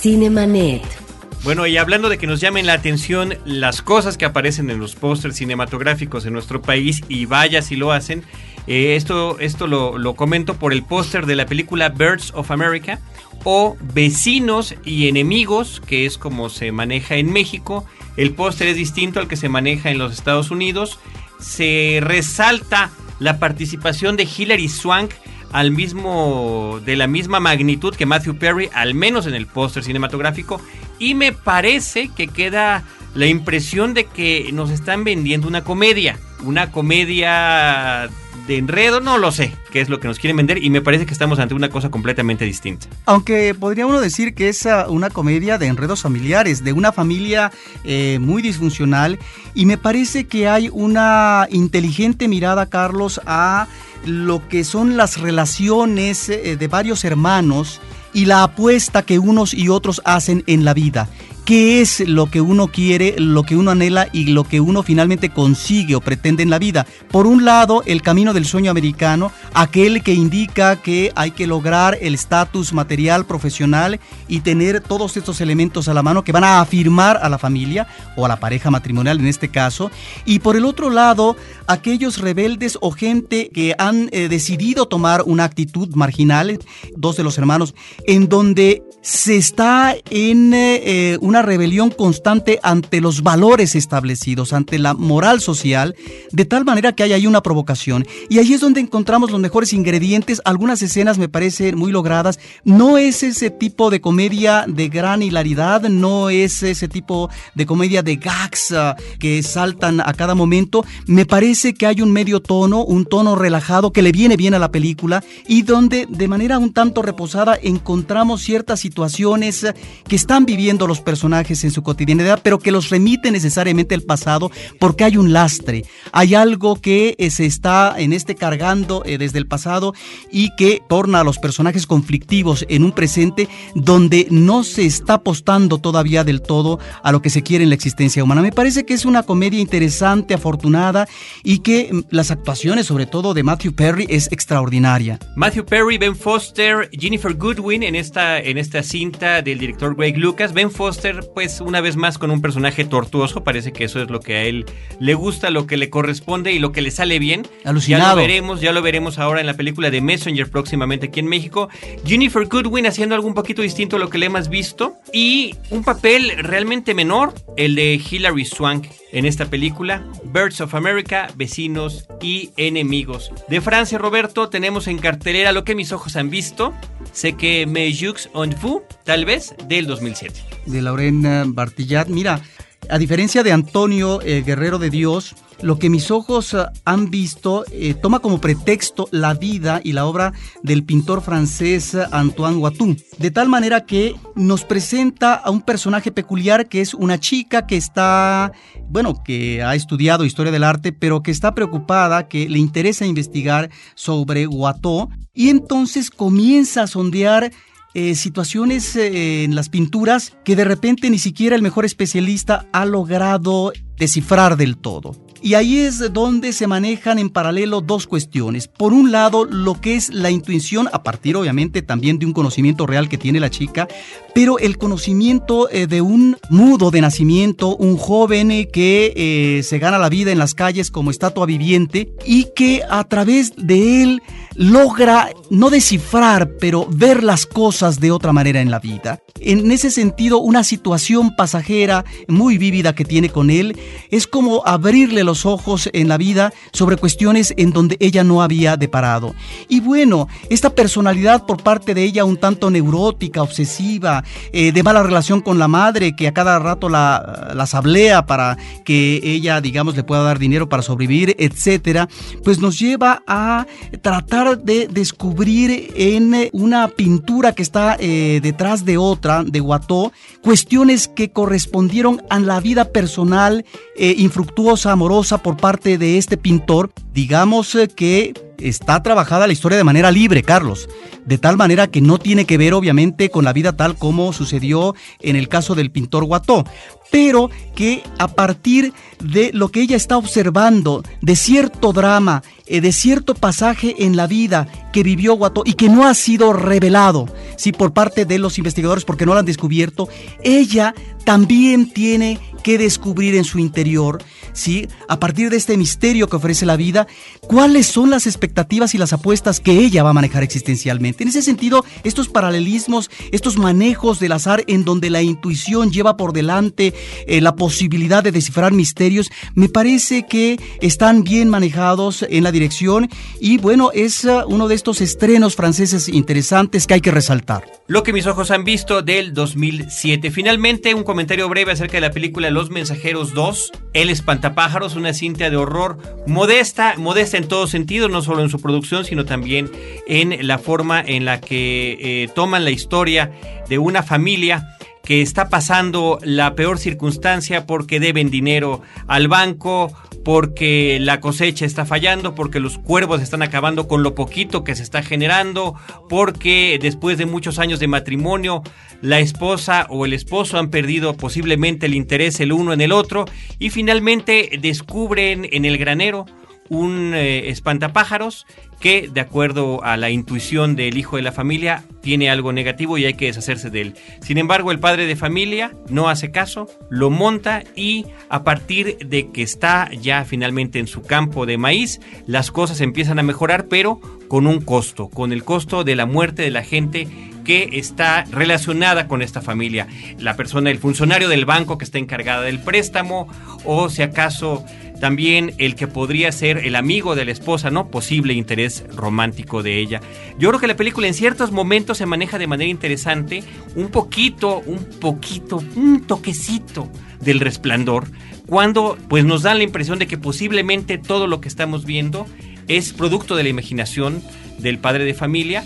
Cinemanet. 0.00 1.00
Bueno, 1.42 1.66
y 1.66 1.78
hablando 1.78 2.08
de 2.08 2.18
que 2.18 2.26
nos 2.26 2.40
llamen 2.40 2.66
la 2.66 2.74
atención 2.74 3.34
las 3.44 3.80
cosas 3.80 4.18
que 4.18 4.26
aparecen 4.26 4.68
en 4.70 4.78
los 4.78 4.94
pósters 4.94 5.36
cinematográficos 5.36 6.26
en 6.26 6.34
nuestro 6.34 6.60
país, 6.60 7.02
y 7.08 7.26
vaya 7.26 7.62
si 7.62 7.76
lo 7.76 7.92
hacen, 7.92 8.24
eh, 8.66 8.96
esto, 8.96 9.38
esto 9.40 9.66
lo, 9.66 9.96
lo 9.96 10.14
comento 10.14 10.56
por 10.56 10.72
el 10.72 10.82
póster 10.82 11.26
de 11.26 11.36
la 11.36 11.46
película 11.46 11.88
Birds 11.88 12.32
of 12.34 12.50
America, 12.50 12.98
o 13.44 13.76
vecinos 13.94 14.74
y 14.84 15.08
enemigos, 15.08 15.80
que 15.86 16.04
es 16.04 16.18
como 16.18 16.50
se 16.50 16.72
maneja 16.72 17.16
en 17.16 17.32
México. 17.32 17.86
El 18.16 18.34
póster 18.34 18.68
es 18.68 18.76
distinto 18.76 19.18
al 19.18 19.28
que 19.28 19.36
se 19.36 19.48
maneja 19.48 19.90
en 19.90 19.98
los 19.98 20.12
Estados 20.12 20.50
Unidos. 20.50 20.98
Se 21.38 22.00
resalta 22.02 22.90
la 23.20 23.38
participación 23.38 24.16
de 24.16 24.24
Hilary 24.24 24.68
Swank 24.68 25.12
al 25.52 25.70
mismo 25.70 26.80
de 26.84 26.96
la 26.96 27.06
misma 27.06 27.40
magnitud 27.40 27.94
que 27.94 28.06
Matthew 28.06 28.36
Perry, 28.36 28.70
al 28.72 28.94
menos 28.94 29.26
en 29.26 29.34
el 29.34 29.46
póster 29.46 29.84
cinematográfico, 29.84 30.60
y 30.98 31.14
me 31.14 31.32
parece 31.32 32.08
que 32.08 32.28
queda 32.28 32.84
la 33.14 33.26
impresión 33.26 33.94
de 33.94 34.04
que 34.04 34.50
nos 34.52 34.70
están 34.70 35.04
vendiendo 35.04 35.48
una 35.48 35.64
comedia, 35.64 36.18
una 36.44 36.70
comedia 36.70 38.08
de 38.46 38.58
enredo, 38.58 39.00
no 39.00 39.18
lo 39.18 39.32
sé 39.32 39.54
qué 39.70 39.80
es 39.80 39.88
lo 39.88 40.00
que 40.00 40.08
nos 40.08 40.18
quieren 40.18 40.36
vender 40.36 40.62
y 40.62 40.70
me 40.70 40.82
parece 40.82 41.06
que 41.06 41.12
estamos 41.12 41.38
ante 41.38 41.54
una 41.54 41.70
cosa 41.70 41.90
completamente 41.90 42.44
distinta. 42.44 42.86
Aunque 43.06 43.54
podría 43.54 43.86
uno 43.86 44.00
decir 44.00 44.34
que 44.34 44.48
es 44.48 44.66
ah, 44.66 44.86
una 44.88 45.10
comedia 45.10 45.58
de 45.58 45.66
enredos 45.66 46.02
familiares, 46.02 46.64
de 46.64 46.72
una 46.72 46.92
familia 46.92 47.52
eh, 47.84 48.18
muy 48.20 48.42
disfuncional 48.42 49.18
y 49.54 49.66
me 49.66 49.78
parece 49.78 50.26
que 50.26 50.48
hay 50.48 50.68
una 50.72 51.46
inteligente 51.50 52.28
mirada, 52.28 52.66
Carlos, 52.66 53.20
a 53.26 53.68
lo 54.04 54.46
que 54.48 54.64
son 54.64 54.96
las 54.96 55.20
relaciones 55.20 56.28
eh, 56.28 56.56
de 56.56 56.68
varios 56.68 57.04
hermanos 57.04 57.80
y 58.12 58.24
la 58.24 58.42
apuesta 58.42 59.02
que 59.02 59.18
unos 59.18 59.54
y 59.54 59.68
otros 59.68 60.02
hacen 60.04 60.42
en 60.46 60.64
la 60.64 60.74
vida 60.74 61.08
qué 61.50 61.80
es 61.80 62.08
lo 62.08 62.30
que 62.30 62.40
uno 62.40 62.68
quiere, 62.68 63.16
lo 63.18 63.42
que 63.42 63.56
uno 63.56 63.72
anhela 63.72 64.06
y 64.12 64.26
lo 64.26 64.44
que 64.44 64.60
uno 64.60 64.84
finalmente 64.84 65.30
consigue 65.30 65.96
o 65.96 66.00
pretende 66.00 66.44
en 66.44 66.50
la 66.50 66.60
vida. 66.60 66.86
Por 67.10 67.26
un 67.26 67.44
lado, 67.44 67.82
el 67.86 68.02
camino 68.02 68.32
del 68.32 68.44
sueño 68.44 68.70
americano, 68.70 69.32
aquel 69.52 70.04
que 70.04 70.14
indica 70.14 70.76
que 70.76 71.10
hay 71.16 71.32
que 71.32 71.48
lograr 71.48 71.98
el 72.00 72.14
estatus 72.14 72.72
material, 72.72 73.26
profesional 73.26 73.98
y 74.28 74.42
tener 74.42 74.80
todos 74.80 75.16
estos 75.16 75.40
elementos 75.40 75.88
a 75.88 75.94
la 75.94 76.04
mano 76.04 76.22
que 76.22 76.30
van 76.30 76.44
a 76.44 76.60
afirmar 76.60 77.18
a 77.20 77.28
la 77.28 77.36
familia 77.36 77.88
o 78.14 78.24
a 78.24 78.28
la 78.28 78.38
pareja 78.38 78.70
matrimonial 78.70 79.18
en 79.18 79.26
este 79.26 79.48
caso. 79.48 79.90
Y 80.24 80.38
por 80.38 80.54
el 80.54 80.64
otro 80.64 80.88
lado, 80.88 81.36
aquellos 81.66 82.18
rebeldes 82.18 82.78
o 82.80 82.92
gente 82.92 83.50
que 83.52 83.74
han 83.76 84.08
eh, 84.12 84.28
decidido 84.28 84.86
tomar 84.86 85.24
una 85.26 85.42
actitud 85.42 85.96
marginal, 85.96 86.60
dos 86.96 87.16
de 87.16 87.24
los 87.24 87.38
hermanos, 87.38 87.74
en 88.06 88.28
donde 88.28 88.84
se 89.02 89.36
está 89.36 89.96
en 90.10 90.52
eh, 90.52 90.82
eh, 90.84 91.18
una 91.40 91.46
rebelión 91.46 91.90
constante 91.90 92.58
ante 92.62 93.00
los 93.00 93.22
valores 93.22 93.74
establecidos, 93.74 94.52
ante 94.52 94.78
la 94.78 94.92
moral 94.92 95.40
social, 95.40 95.94
de 96.32 96.44
tal 96.44 96.66
manera 96.66 96.92
que 96.92 97.02
hay 97.02 97.14
ahí 97.14 97.26
una 97.26 97.40
provocación. 97.40 98.06
Y 98.28 98.38
ahí 98.38 98.52
es 98.52 98.60
donde 98.60 98.80
encontramos 98.80 99.30
los 99.30 99.40
mejores 99.40 99.72
ingredientes. 99.72 100.42
Algunas 100.44 100.82
escenas 100.82 101.16
me 101.16 101.30
parecen 101.30 101.78
muy 101.78 101.92
logradas. 101.92 102.38
No 102.64 102.98
es 102.98 103.22
ese 103.22 103.48
tipo 103.48 103.88
de 103.90 104.02
comedia 104.02 104.66
de 104.68 104.88
gran 104.88 105.22
hilaridad, 105.22 105.82
no 105.82 106.28
es 106.28 106.62
ese 106.62 106.88
tipo 106.88 107.30
de 107.54 107.64
comedia 107.64 108.02
de 108.02 108.16
gags 108.16 108.72
ah, 108.72 108.96
que 109.18 109.42
saltan 109.42 110.00
a 110.00 110.12
cada 110.12 110.34
momento. 110.34 110.84
Me 111.06 111.24
parece 111.24 111.72
que 111.72 111.86
hay 111.86 112.02
un 112.02 112.12
medio 112.12 112.40
tono, 112.40 112.84
un 112.84 113.06
tono 113.06 113.34
relajado 113.34 113.92
que 113.92 114.02
le 114.02 114.12
viene 114.12 114.36
bien 114.36 114.52
a 114.52 114.58
la 114.58 114.72
película 114.72 115.24
y 115.46 115.62
donde 115.62 116.06
de 116.06 116.28
manera 116.28 116.58
un 116.58 116.74
tanto 116.74 117.00
reposada 117.02 117.58
encontramos 117.62 118.42
ciertas 118.42 118.80
situaciones 118.80 119.64
que 120.06 120.16
están 120.16 120.44
viviendo 120.44 120.86
los 120.86 121.00
personajes 121.00 121.19
personajes 121.20 121.64
en 121.64 121.70
su 121.70 121.82
cotidianidad, 121.82 122.40
pero 122.42 122.58
que 122.58 122.70
los 122.70 122.88
remite 122.88 123.30
necesariamente 123.30 123.94
al 123.94 124.00
pasado 124.00 124.50
porque 124.78 125.04
hay 125.04 125.18
un 125.18 125.34
lastre, 125.34 125.84
hay 126.12 126.34
algo 126.34 126.76
que 126.76 127.14
eh, 127.18 127.28
se 127.28 127.44
está 127.44 127.94
en 127.98 128.14
este 128.14 128.36
cargando 128.36 129.02
eh, 129.04 129.18
desde 129.18 129.38
el 129.38 129.46
pasado 129.46 129.92
y 130.32 130.48
que 130.56 130.80
torna 130.88 131.20
a 131.20 131.24
los 131.24 131.38
personajes 131.38 131.86
conflictivos 131.86 132.64
en 132.70 132.84
un 132.84 132.92
presente 132.92 133.50
donde 133.74 134.28
no 134.30 134.64
se 134.64 134.86
está 134.86 135.14
apostando 135.14 135.76
todavía 135.76 136.24
del 136.24 136.40
todo 136.40 136.78
a 137.02 137.12
lo 137.12 137.20
que 137.20 137.28
se 137.28 137.42
quiere 137.42 137.64
en 137.64 137.68
la 137.68 137.74
existencia 137.74 138.24
humana. 138.24 138.40
Me 138.40 138.50
parece 138.50 138.86
que 138.86 138.94
es 138.94 139.04
una 139.04 139.22
comedia 139.22 139.60
interesante, 139.60 140.32
afortunada 140.32 141.06
y 141.44 141.58
que 141.58 141.90
mm, 141.92 142.00
las 142.08 142.30
actuaciones, 142.30 142.86
sobre 142.86 143.04
todo 143.04 143.34
de 143.34 143.42
Matthew 143.42 143.74
Perry, 143.74 144.06
es 144.08 144.32
extraordinaria. 144.32 145.18
Matthew 145.36 145.66
Perry, 145.66 145.98
Ben 145.98 146.16
Foster, 146.16 146.88
Jennifer 146.92 147.34
Goodwin 147.34 147.82
en 147.82 147.94
esta, 147.94 148.40
en 148.40 148.56
esta 148.56 148.82
cinta 148.82 149.42
del 149.42 149.58
director 149.58 149.94
Greg 149.94 150.16
Lucas. 150.16 150.54
Ben 150.54 150.70
Foster 150.70 151.09
pues 151.34 151.60
una 151.60 151.80
vez 151.80 151.96
más 151.96 152.18
con 152.18 152.30
un 152.30 152.40
personaje 152.40 152.84
tortuoso, 152.84 153.44
parece 153.44 153.72
que 153.72 153.84
eso 153.84 154.02
es 154.02 154.10
lo 154.10 154.20
que 154.20 154.36
a 154.36 154.42
él 154.44 154.66
le 154.98 155.14
gusta, 155.14 155.50
lo 155.50 155.66
que 155.66 155.76
le 155.76 155.90
corresponde 155.90 156.52
y 156.52 156.58
lo 156.58 156.72
que 156.72 156.82
le 156.82 156.90
sale 156.90 157.18
bien. 157.18 157.46
Alucinado. 157.64 158.04
Ya 158.04 158.14
lo 158.14 158.20
veremos, 158.20 158.60
ya 158.60 158.72
lo 158.72 158.82
veremos 158.82 159.18
ahora 159.18 159.40
en 159.40 159.46
la 159.46 159.54
película 159.54 159.90
de 159.90 160.00
Messenger 160.00 160.50
próximamente 160.50 161.06
aquí 161.06 161.20
en 161.20 161.26
México. 161.26 161.68
Jennifer 162.04 162.46
Goodwin 162.46 162.86
haciendo 162.86 163.14
algo 163.14 163.26
un 163.26 163.34
poquito 163.34 163.62
distinto 163.62 163.96
a 163.96 163.98
lo 163.98 164.10
que 164.10 164.18
le 164.18 164.26
hemos 164.26 164.48
visto 164.48 164.94
y 165.12 165.54
un 165.70 165.84
papel 165.84 166.32
realmente 166.38 166.94
menor, 166.94 167.34
el 167.56 167.74
de 167.74 168.00
Hilary 168.10 168.44
Swank 168.44 168.86
en 169.12 169.26
esta 169.26 169.46
película, 169.46 170.04
Birds 170.24 170.60
of 170.60 170.74
America, 170.74 171.28
Vecinos 171.34 172.06
y 172.20 172.50
Enemigos. 172.56 173.32
De 173.48 173.60
Francia, 173.60 173.98
Roberto, 173.98 174.48
tenemos 174.48 174.86
en 174.86 174.98
cartelera 174.98 175.52
lo 175.52 175.64
que 175.64 175.74
mis 175.74 175.92
ojos 175.92 176.16
han 176.16 176.30
visto. 176.30 176.72
Sé 177.12 177.34
que 177.34 177.66
Me 177.66 177.92
Jux 177.92 178.28
en 178.34 178.54
Vous, 178.60 178.82
tal 179.04 179.24
vez, 179.24 179.54
del 179.66 179.86
2007. 179.86 180.40
De 180.66 180.82
Lorena 180.82 181.44
Bartillat. 181.46 182.08
Mira, 182.08 182.40
a 182.88 182.98
diferencia 182.98 183.42
de 183.42 183.52
Antonio 183.52 184.20
eh, 184.22 184.42
Guerrero 184.44 184.78
de 184.78 184.90
Dios, 184.90 185.34
lo 185.62 185.78
que 185.78 185.90
mis 185.90 186.10
ojos 186.10 186.54
eh, 186.54 186.64
han 186.84 187.10
visto 187.10 187.64
eh, 187.70 187.94
toma 187.94 188.20
como 188.20 188.40
pretexto 188.40 189.08
la 189.10 189.34
vida 189.34 189.80
y 189.82 189.92
la 189.92 190.06
obra 190.06 190.32
del 190.62 190.84
pintor 190.84 191.22
francés 191.22 191.96
Antoine 192.12 192.56
Watteau, 192.56 192.96
de 193.18 193.30
tal 193.30 193.48
manera 193.48 193.84
que 193.84 194.14
nos 194.34 194.64
presenta 194.64 195.34
a 195.34 195.50
un 195.50 195.62
personaje 195.62 196.12
peculiar 196.12 196.68
que 196.68 196.80
es 196.80 196.94
una 196.94 197.18
chica 197.18 197.66
que 197.66 197.76
está, 197.76 198.52
bueno, 198.88 199.22
que 199.22 199.62
ha 199.62 199.74
estudiado 199.74 200.24
historia 200.24 200.52
del 200.52 200.64
arte, 200.64 200.92
pero 200.92 201.22
que 201.22 201.30
está 201.30 201.54
preocupada, 201.54 202.28
que 202.28 202.48
le 202.48 202.58
interesa 202.58 203.06
investigar 203.06 203.70
sobre 203.94 204.46
Watteau 204.46 205.08
y 205.34 205.48
entonces 205.48 206.10
comienza 206.10 206.82
a 206.82 206.86
sondear 206.86 207.50
eh, 207.92 208.14
situaciones 208.14 208.94
en 208.94 209.56
las 209.56 209.68
pinturas 209.68 210.36
que 210.44 210.54
de 210.54 210.64
repente 210.64 211.10
ni 211.10 211.18
siquiera 211.18 211.56
el 211.56 211.62
mejor 211.62 211.84
especialista 211.84 212.66
ha 212.72 212.84
logrado 212.84 213.72
descifrar 213.96 214.56
del 214.56 214.76
todo. 214.76 215.29
Y 215.42 215.54
ahí 215.54 215.78
es 215.78 216.12
donde 216.12 216.52
se 216.52 216.66
manejan 216.66 217.18
en 217.18 217.30
paralelo 217.30 217.80
dos 217.80 218.06
cuestiones. 218.06 218.68
Por 218.68 218.92
un 218.92 219.10
lado, 219.10 219.44
lo 219.44 219.80
que 219.80 219.96
es 219.96 220.12
la 220.12 220.30
intuición, 220.30 220.88
a 220.92 221.02
partir 221.02 221.36
obviamente 221.36 221.82
también 221.82 222.18
de 222.18 222.26
un 222.26 222.32
conocimiento 222.32 222.86
real 222.86 223.08
que 223.08 223.18
tiene 223.18 223.40
la 223.40 223.50
chica, 223.50 223.88
pero 224.34 224.58
el 224.58 224.78
conocimiento 224.78 225.68
eh, 225.70 225.86
de 225.86 226.00
un 226.00 226.36
mudo 226.50 226.90
de 226.90 227.00
nacimiento, 227.00 227.76
un 227.76 227.96
joven 227.96 228.50
eh, 228.50 228.68
que 228.68 229.12
eh, 229.16 229.62
se 229.62 229.78
gana 229.78 229.98
la 229.98 230.08
vida 230.08 230.30
en 230.30 230.38
las 230.38 230.54
calles 230.54 230.90
como 230.90 231.10
estatua 231.10 231.46
viviente 231.46 232.12
y 232.24 232.48
que 232.54 232.82
a 232.88 233.04
través 233.04 233.54
de 233.56 234.02
él 234.02 234.22
logra 234.54 235.30
no 235.48 235.70
descifrar, 235.70 236.56
pero 236.58 236.86
ver 236.90 237.22
las 237.22 237.46
cosas 237.46 237.98
de 237.98 238.10
otra 238.10 238.32
manera 238.32 238.60
en 238.60 238.70
la 238.70 238.78
vida. 238.78 239.20
En 239.40 239.70
ese 239.70 239.90
sentido, 239.90 240.38
una 240.38 240.64
situación 240.64 241.34
pasajera 241.34 242.04
muy 242.28 242.58
vívida 242.58 242.94
que 242.94 243.04
tiene 243.04 243.30
con 243.30 243.48
él 243.48 243.78
es 244.10 244.26
como 244.26 244.62
abrirle 244.66 245.24
los 245.24 245.29
ojos 245.46 245.88
en 245.92 246.08
la 246.08 246.16
vida 246.16 246.52
sobre 246.72 246.96
cuestiones 246.96 247.54
en 247.56 247.72
donde 247.72 247.96
ella 248.00 248.24
no 248.24 248.42
había 248.42 248.76
deparado. 248.76 249.34
Y 249.68 249.80
bueno, 249.80 250.28
esta 250.48 250.70
personalidad 250.70 251.46
por 251.46 251.62
parte 251.62 251.94
de 251.94 252.04
ella 252.04 252.24
un 252.24 252.36
tanto 252.36 252.70
neurótica, 252.70 253.42
obsesiva, 253.42 254.24
eh, 254.52 254.72
de 254.72 254.82
mala 254.82 255.02
relación 255.02 255.40
con 255.40 255.58
la 255.58 255.68
madre, 255.68 256.14
que 256.14 256.28
a 256.28 256.34
cada 256.34 256.58
rato 256.58 256.88
la, 256.88 257.52
la 257.54 257.66
sablea 257.66 258.26
para 258.26 258.56
que 258.84 259.20
ella, 259.22 259.60
digamos, 259.60 259.96
le 259.96 260.04
pueda 260.04 260.22
dar 260.22 260.38
dinero 260.38 260.68
para 260.68 260.82
sobrevivir, 260.82 261.36
etcétera, 261.38 262.08
pues 262.44 262.58
nos 262.58 262.78
lleva 262.78 263.22
a 263.26 263.66
tratar 264.02 264.62
de 264.62 264.88
descubrir 264.88 265.92
en 265.96 266.48
una 266.52 266.88
pintura 266.88 267.52
que 267.52 267.62
está 267.62 267.96
eh, 267.98 268.40
detrás 268.42 268.84
de 268.84 268.98
otra, 268.98 269.44
de 269.44 269.60
Guató, 269.60 270.12
cuestiones 270.42 271.08
que 271.08 271.30
correspondieron 271.30 272.22
a 272.30 272.38
la 272.38 272.60
vida 272.60 272.86
personal 272.86 273.64
eh, 273.96 274.14
infructuosa, 274.18 274.92
amorosa 274.92 275.19
por 275.20 275.56
parte 275.56 275.98
de 275.98 276.16
este 276.16 276.36
pintor. 276.36 276.90
Digamos 277.12 277.74
eh, 277.74 277.88
que 277.88 278.32
está 278.58 279.02
trabajada 279.02 279.46
la 279.46 279.52
historia 279.52 279.78
de 279.78 279.84
manera 279.84 280.10
libre, 280.10 280.42
Carlos, 280.42 280.88
de 281.26 281.38
tal 281.38 281.56
manera 281.56 281.88
que 281.88 282.00
no 282.00 282.18
tiene 282.18 282.46
que 282.46 282.58
ver 282.58 282.74
obviamente 282.74 283.30
con 283.30 283.44
la 283.44 283.52
vida 283.52 283.76
tal 283.76 283.96
como 283.96 284.32
sucedió 284.32 284.94
en 285.20 285.36
el 285.36 285.48
caso 285.48 285.74
del 285.74 285.90
pintor 285.90 286.24
Guató, 286.24 286.64
pero 287.10 287.50
que 287.74 288.02
a 288.18 288.28
partir 288.28 288.92
de 289.22 289.50
lo 289.52 289.68
que 289.68 289.82
ella 289.82 289.96
está 289.96 290.16
observando, 290.16 291.02
de 291.20 291.36
cierto 291.36 291.92
drama, 291.92 292.42
eh, 292.66 292.80
de 292.80 292.92
cierto 292.92 293.34
pasaje 293.34 294.04
en 294.04 294.16
la 294.16 294.26
vida 294.26 294.68
que 294.92 295.02
vivió 295.02 295.34
Guató 295.34 295.62
y 295.66 295.74
que 295.74 295.88
no 295.88 296.06
ha 296.06 296.14
sido 296.14 296.52
revelado, 296.52 297.26
sí, 297.56 297.72
por 297.72 297.92
parte 297.92 298.24
de 298.24 298.38
los 298.38 298.58
investigadores 298.58 299.04
porque 299.04 299.26
no 299.26 299.34
lo 299.34 299.40
han 299.40 299.46
descubierto, 299.46 300.08
ella 300.42 300.94
también 301.24 301.90
tiene 301.90 302.38
que 302.62 302.78
descubrir 302.78 303.34
en 303.34 303.44
su 303.44 303.58
interior, 303.58 304.22
¿sí? 304.52 304.88
A 305.08 305.18
partir 305.18 305.50
de 305.50 305.56
este 305.56 305.76
misterio 305.76 306.28
que 306.28 306.36
ofrece 306.36 306.66
la 306.66 306.76
vida, 306.76 307.06
cuáles 307.40 307.86
son 307.86 308.10
las 308.10 308.26
expectativas 308.26 308.94
y 308.94 308.98
las 308.98 309.12
apuestas 309.12 309.60
que 309.60 309.72
ella 309.72 310.02
va 310.02 310.10
a 310.10 310.14
manejar 310.14 310.42
existencialmente. 310.42 311.22
En 311.22 311.28
ese 311.28 311.42
sentido, 311.42 311.84
estos 312.04 312.28
paralelismos, 312.28 313.10
estos 313.32 313.58
manejos 313.58 314.20
del 314.20 314.32
azar 314.32 314.64
en 314.66 314.84
donde 314.84 315.10
la 315.10 315.22
intuición 315.22 315.90
lleva 315.90 316.16
por 316.16 316.32
delante 316.32 316.94
eh, 317.26 317.40
la 317.40 317.56
posibilidad 317.56 318.22
de 318.22 318.32
descifrar 318.32 318.72
misterios, 318.72 319.30
me 319.54 319.68
parece 319.68 320.26
que 320.26 320.58
están 320.80 321.24
bien 321.24 321.48
manejados 321.48 322.24
en 322.28 322.44
la 322.44 322.52
dirección 322.52 323.08
y 323.40 323.58
bueno, 323.58 323.90
es 323.92 324.24
uh, 324.24 324.44
uno 324.46 324.68
de 324.68 324.74
estos 324.74 325.00
estrenos 325.00 325.56
franceses 325.56 326.08
interesantes 326.08 326.86
que 326.86 326.94
hay 326.94 327.00
que 327.00 327.10
resaltar. 327.10 327.64
Lo 327.86 328.02
que 328.02 328.12
mis 328.12 328.26
ojos 328.26 328.50
han 328.50 328.64
visto 328.64 329.02
del 329.02 329.34
2007. 329.34 330.30
Finalmente, 330.30 330.94
un 330.94 331.02
comentario 331.02 331.48
breve 331.48 331.72
acerca 331.72 331.96
de 331.96 332.02
la 332.02 332.12
película 332.12 332.50
Los 332.50 332.70
Mensajeros 332.70 333.34
2, 333.34 333.72
El 333.94 334.10
Espantapájaros, 334.40 334.96
una 334.96 335.12
cinta 335.12 335.50
de 335.50 335.56
horror 335.58 335.98
modesta, 336.26 336.94
modesta 336.96 337.36
en 337.36 337.46
todo 337.46 337.66
sentido, 337.66 338.08
no 338.08 338.22
solo 338.22 338.42
en 338.42 338.48
su 338.48 338.58
producción, 338.58 339.04
sino 339.04 339.26
también 339.26 339.70
en 340.06 340.46
la 340.46 340.56
forma 340.56 340.98
en 340.98 341.26
la 341.26 341.42
que 341.42 341.98
eh, 342.00 342.28
toman 342.34 342.64
la 342.64 342.70
historia 342.70 343.32
de 343.68 343.76
una 343.76 344.02
familia 344.02 344.78
que 345.04 345.20
está 345.20 345.50
pasando 345.50 346.18
la 346.22 346.54
peor 346.54 346.78
circunstancia 346.78 347.66
porque 347.66 348.00
deben 348.00 348.30
dinero 348.30 348.80
al 349.08 349.28
banco, 349.28 349.92
porque 350.24 350.98
la 351.00 351.20
cosecha 351.20 351.64
está 351.64 351.86
fallando, 351.86 352.34
porque 352.34 352.60
los 352.60 352.78
cuervos 352.78 353.22
están 353.22 353.42
acabando 353.42 353.88
con 353.88 354.02
lo 354.02 354.14
poquito 354.14 354.64
que 354.64 354.76
se 354.76 354.82
está 354.82 355.02
generando, 355.02 355.74
porque 356.08 356.78
después 356.80 357.18
de 357.18 357.26
muchos 357.26 357.58
años 357.58 357.80
de 357.80 357.88
matrimonio 357.88 358.62
la 359.00 359.20
esposa 359.20 359.86
o 359.88 360.04
el 360.04 360.12
esposo 360.12 360.58
han 360.58 360.70
perdido 360.70 361.16
posiblemente 361.16 361.86
el 361.86 361.94
interés 361.94 362.40
el 362.40 362.52
uno 362.52 362.72
en 362.72 362.80
el 362.80 362.92
otro 362.92 363.24
y 363.58 363.70
finalmente 363.70 364.58
descubren 364.60 365.48
en 365.50 365.64
el 365.64 365.78
granero 365.78 366.26
un 366.70 367.12
eh, 367.14 367.50
espantapájaros 367.50 368.46
que, 368.80 369.10
de 369.12 369.20
acuerdo 369.20 369.84
a 369.84 369.98
la 369.98 370.08
intuición 370.08 370.74
del 370.74 370.96
hijo 370.96 371.16
de 371.16 371.22
la 371.22 371.32
familia, 371.32 371.84
tiene 372.00 372.30
algo 372.30 372.52
negativo 372.52 372.96
y 372.96 373.04
hay 373.04 373.14
que 373.14 373.26
deshacerse 373.26 373.68
de 373.68 373.82
él. 373.82 373.94
Sin 374.22 374.38
embargo, 374.38 374.70
el 374.70 374.78
padre 374.78 375.06
de 375.06 375.16
familia 375.16 375.76
no 375.90 376.08
hace 376.08 376.30
caso, 376.30 376.66
lo 376.88 377.10
monta 377.10 377.62
y 377.76 378.06
a 378.30 378.42
partir 378.42 378.96
de 378.98 379.30
que 379.30 379.42
está 379.42 379.90
ya 380.00 380.24
finalmente 380.24 380.78
en 380.78 380.86
su 380.86 381.02
campo 381.02 381.44
de 381.44 381.58
maíz, 381.58 382.00
las 382.26 382.50
cosas 382.50 382.80
empiezan 382.80 383.18
a 383.18 383.24
mejorar, 383.24 383.66
pero 383.66 384.00
con 384.28 384.46
un 384.46 384.62
costo, 384.62 385.08
con 385.10 385.32
el 385.32 385.44
costo 385.44 385.84
de 385.84 385.96
la 385.96 386.06
muerte 386.06 386.42
de 386.42 386.50
la 386.50 386.62
gente 386.62 387.08
que 387.44 387.70
está 387.72 388.24
relacionada 388.30 389.08
con 389.08 389.22
esta 389.22 389.40
familia. 389.40 389.88
La 390.18 390.36
persona, 390.36 390.70
el 390.70 390.78
funcionario 390.78 391.28
del 391.28 391.46
banco 391.46 391.78
que 391.78 391.84
está 391.84 391.98
encargada 391.98 392.42
del 392.42 392.60
préstamo 392.60 393.26
o 393.64 393.88
si 393.88 394.02
acaso 394.02 394.64
también 395.00 395.54
el 395.58 395.74
que 395.74 395.88
podría 395.88 396.30
ser 396.30 396.58
el 396.58 396.76
amigo 396.76 397.16
de 397.16 397.24
la 397.24 397.32
esposa, 397.32 397.70
¿no? 397.70 397.90
Posible 397.90 398.34
interés 398.34 398.84
romántico 398.94 399.62
de 399.62 399.78
ella. 399.78 400.00
Yo 400.38 400.50
creo 400.50 400.60
que 400.60 400.66
la 400.66 400.76
película 400.76 401.08
en 401.08 401.14
ciertos 401.14 401.50
momentos 401.50 401.98
se 401.98 402.06
maneja 402.06 402.38
de 402.38 402.46
manera 402.46 402.70
interesante, 402.70 403.42
un 403.74 403.88
poquito, 403.88 404.62
un 404.66 404.84
poquito, 405.00 405.64
un 405.74 406.06
toquecito 406.06 406.88
del 407.20 407.40
resplandor, 407.40 408.08
cuando 408.46 408.96
pues 409.08 409.24
nos 409.24 409.42
dan 409.42 409.58
la 409.58 409.64
impresión 409.64 409.98
de 409.98 410.06
que 410.06 410.18
posiblemente 410.18 410.98
todo 410.98 411.26
lo 411.26 411.40
que 411.40 411.48
estamos 411.48 411.84
viendo 411.84 412.26
es 412.68 412.92
producto 412.92 413.36
de 413.36 413.42
la 413.42 413.48
imaginación 413.48 414.22
del 414.58 414.78
padre 414.78 415.04
de 415.04 415.14
familia 415.14 415.64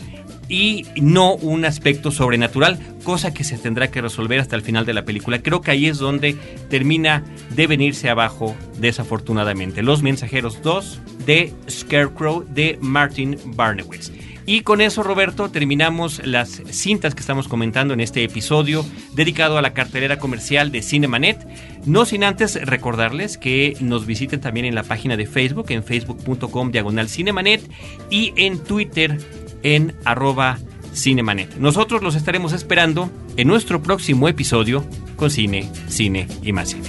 y 0.48 0.86
no 0.96 1.34
un 1.34 1.64
aspecto 1.64 2.10
sobrenatural, 2.10 2.78
cosa 3.04 3.32
que 3.32 3.44
se 3.44 3.58
tendrá 3.58 3.90
que 3.90 4.00
resolver 4.00 4.40
hasta 4.40 4.56
el 4.56 4.62
final 4.62 4.84
de 4.84 4.94
la 4.94 5.04
película. 5.04 5.40
Creo 5.40 5.60
que 5.60 5.70
ahí 5.70 5.86
es 5.86 5.98
donde 5.98 6.34
termina 6.68 7.22
de 7.50 7.66
venirse 7.68 8.10
abajo 8.10 8.56
desafortunadamente. 8.78 9.82
Los 9.82 10.02
Mensajeros 10.02 10.60
2 10.62 11.00
de 11.26 11.52
Scarecrow 11.70 12.44
de 12.48 12.78
Martin 12.80 13.38
Barnewitz. 13.54 14.10
Y 14.46 14.60
con 14.60 14.82
eso, 14.82 15.02
Roberto, 15.02 15.48
terminamos 15.50 16.20
las 16.26 16.62
cintas 16.70 17.14
que 17.14 17.20
estamos 17.20 17.48
comentando 17.48 17.94
en 17.94 18.00
este 18.00 18.22
episodio 18.24 18.84
dedicado 19.14 19.56
a 19.56 19.62
la 19.62 19.72
cartelera 19.72 20.18
comercial 20.18 20.70
de 20.70 20.82
Cinemanet. 20.82 21.46
No 21.86 22.04
sin 22.04 22.24
antes 22.24 22.62
recordarles 22.62 23.38
que 23.38 23.74
nos 23.80 24.04
visiten 24.04 24.40
también 24.40 24.66
en 24.66 24.74
la 24.74 24.82
página 24.82 25.16
de 25.16 25.26
Facebook, 25.26 25.66
en 25.70 25.82
facebook.com 25.82 26.72
diagonal 26.72 27.08
Cinemanet 27.08 27.62
y 28.10 28.34
en 28.36 28.58
Twitter 28.58 29.18
en 29.62 29.94
arroba 30.04 30.58
Cinemanet. 30.94 31.56
Nosotros 31.56 32.02
los 32.02 32.14
estaremos 32.14 32.52
esperando 32.52 33.10
en 33.36 33.48
nuestro 33.48 33.82
próximo 33.82 34.28
episodio 34.28 34.84
con 35.16 35.30
Cine, 35.30 35.68
Cine 35.88 36.28
y 36.42 36.52
más 36.52 36.70
Cine. 36.70 36.88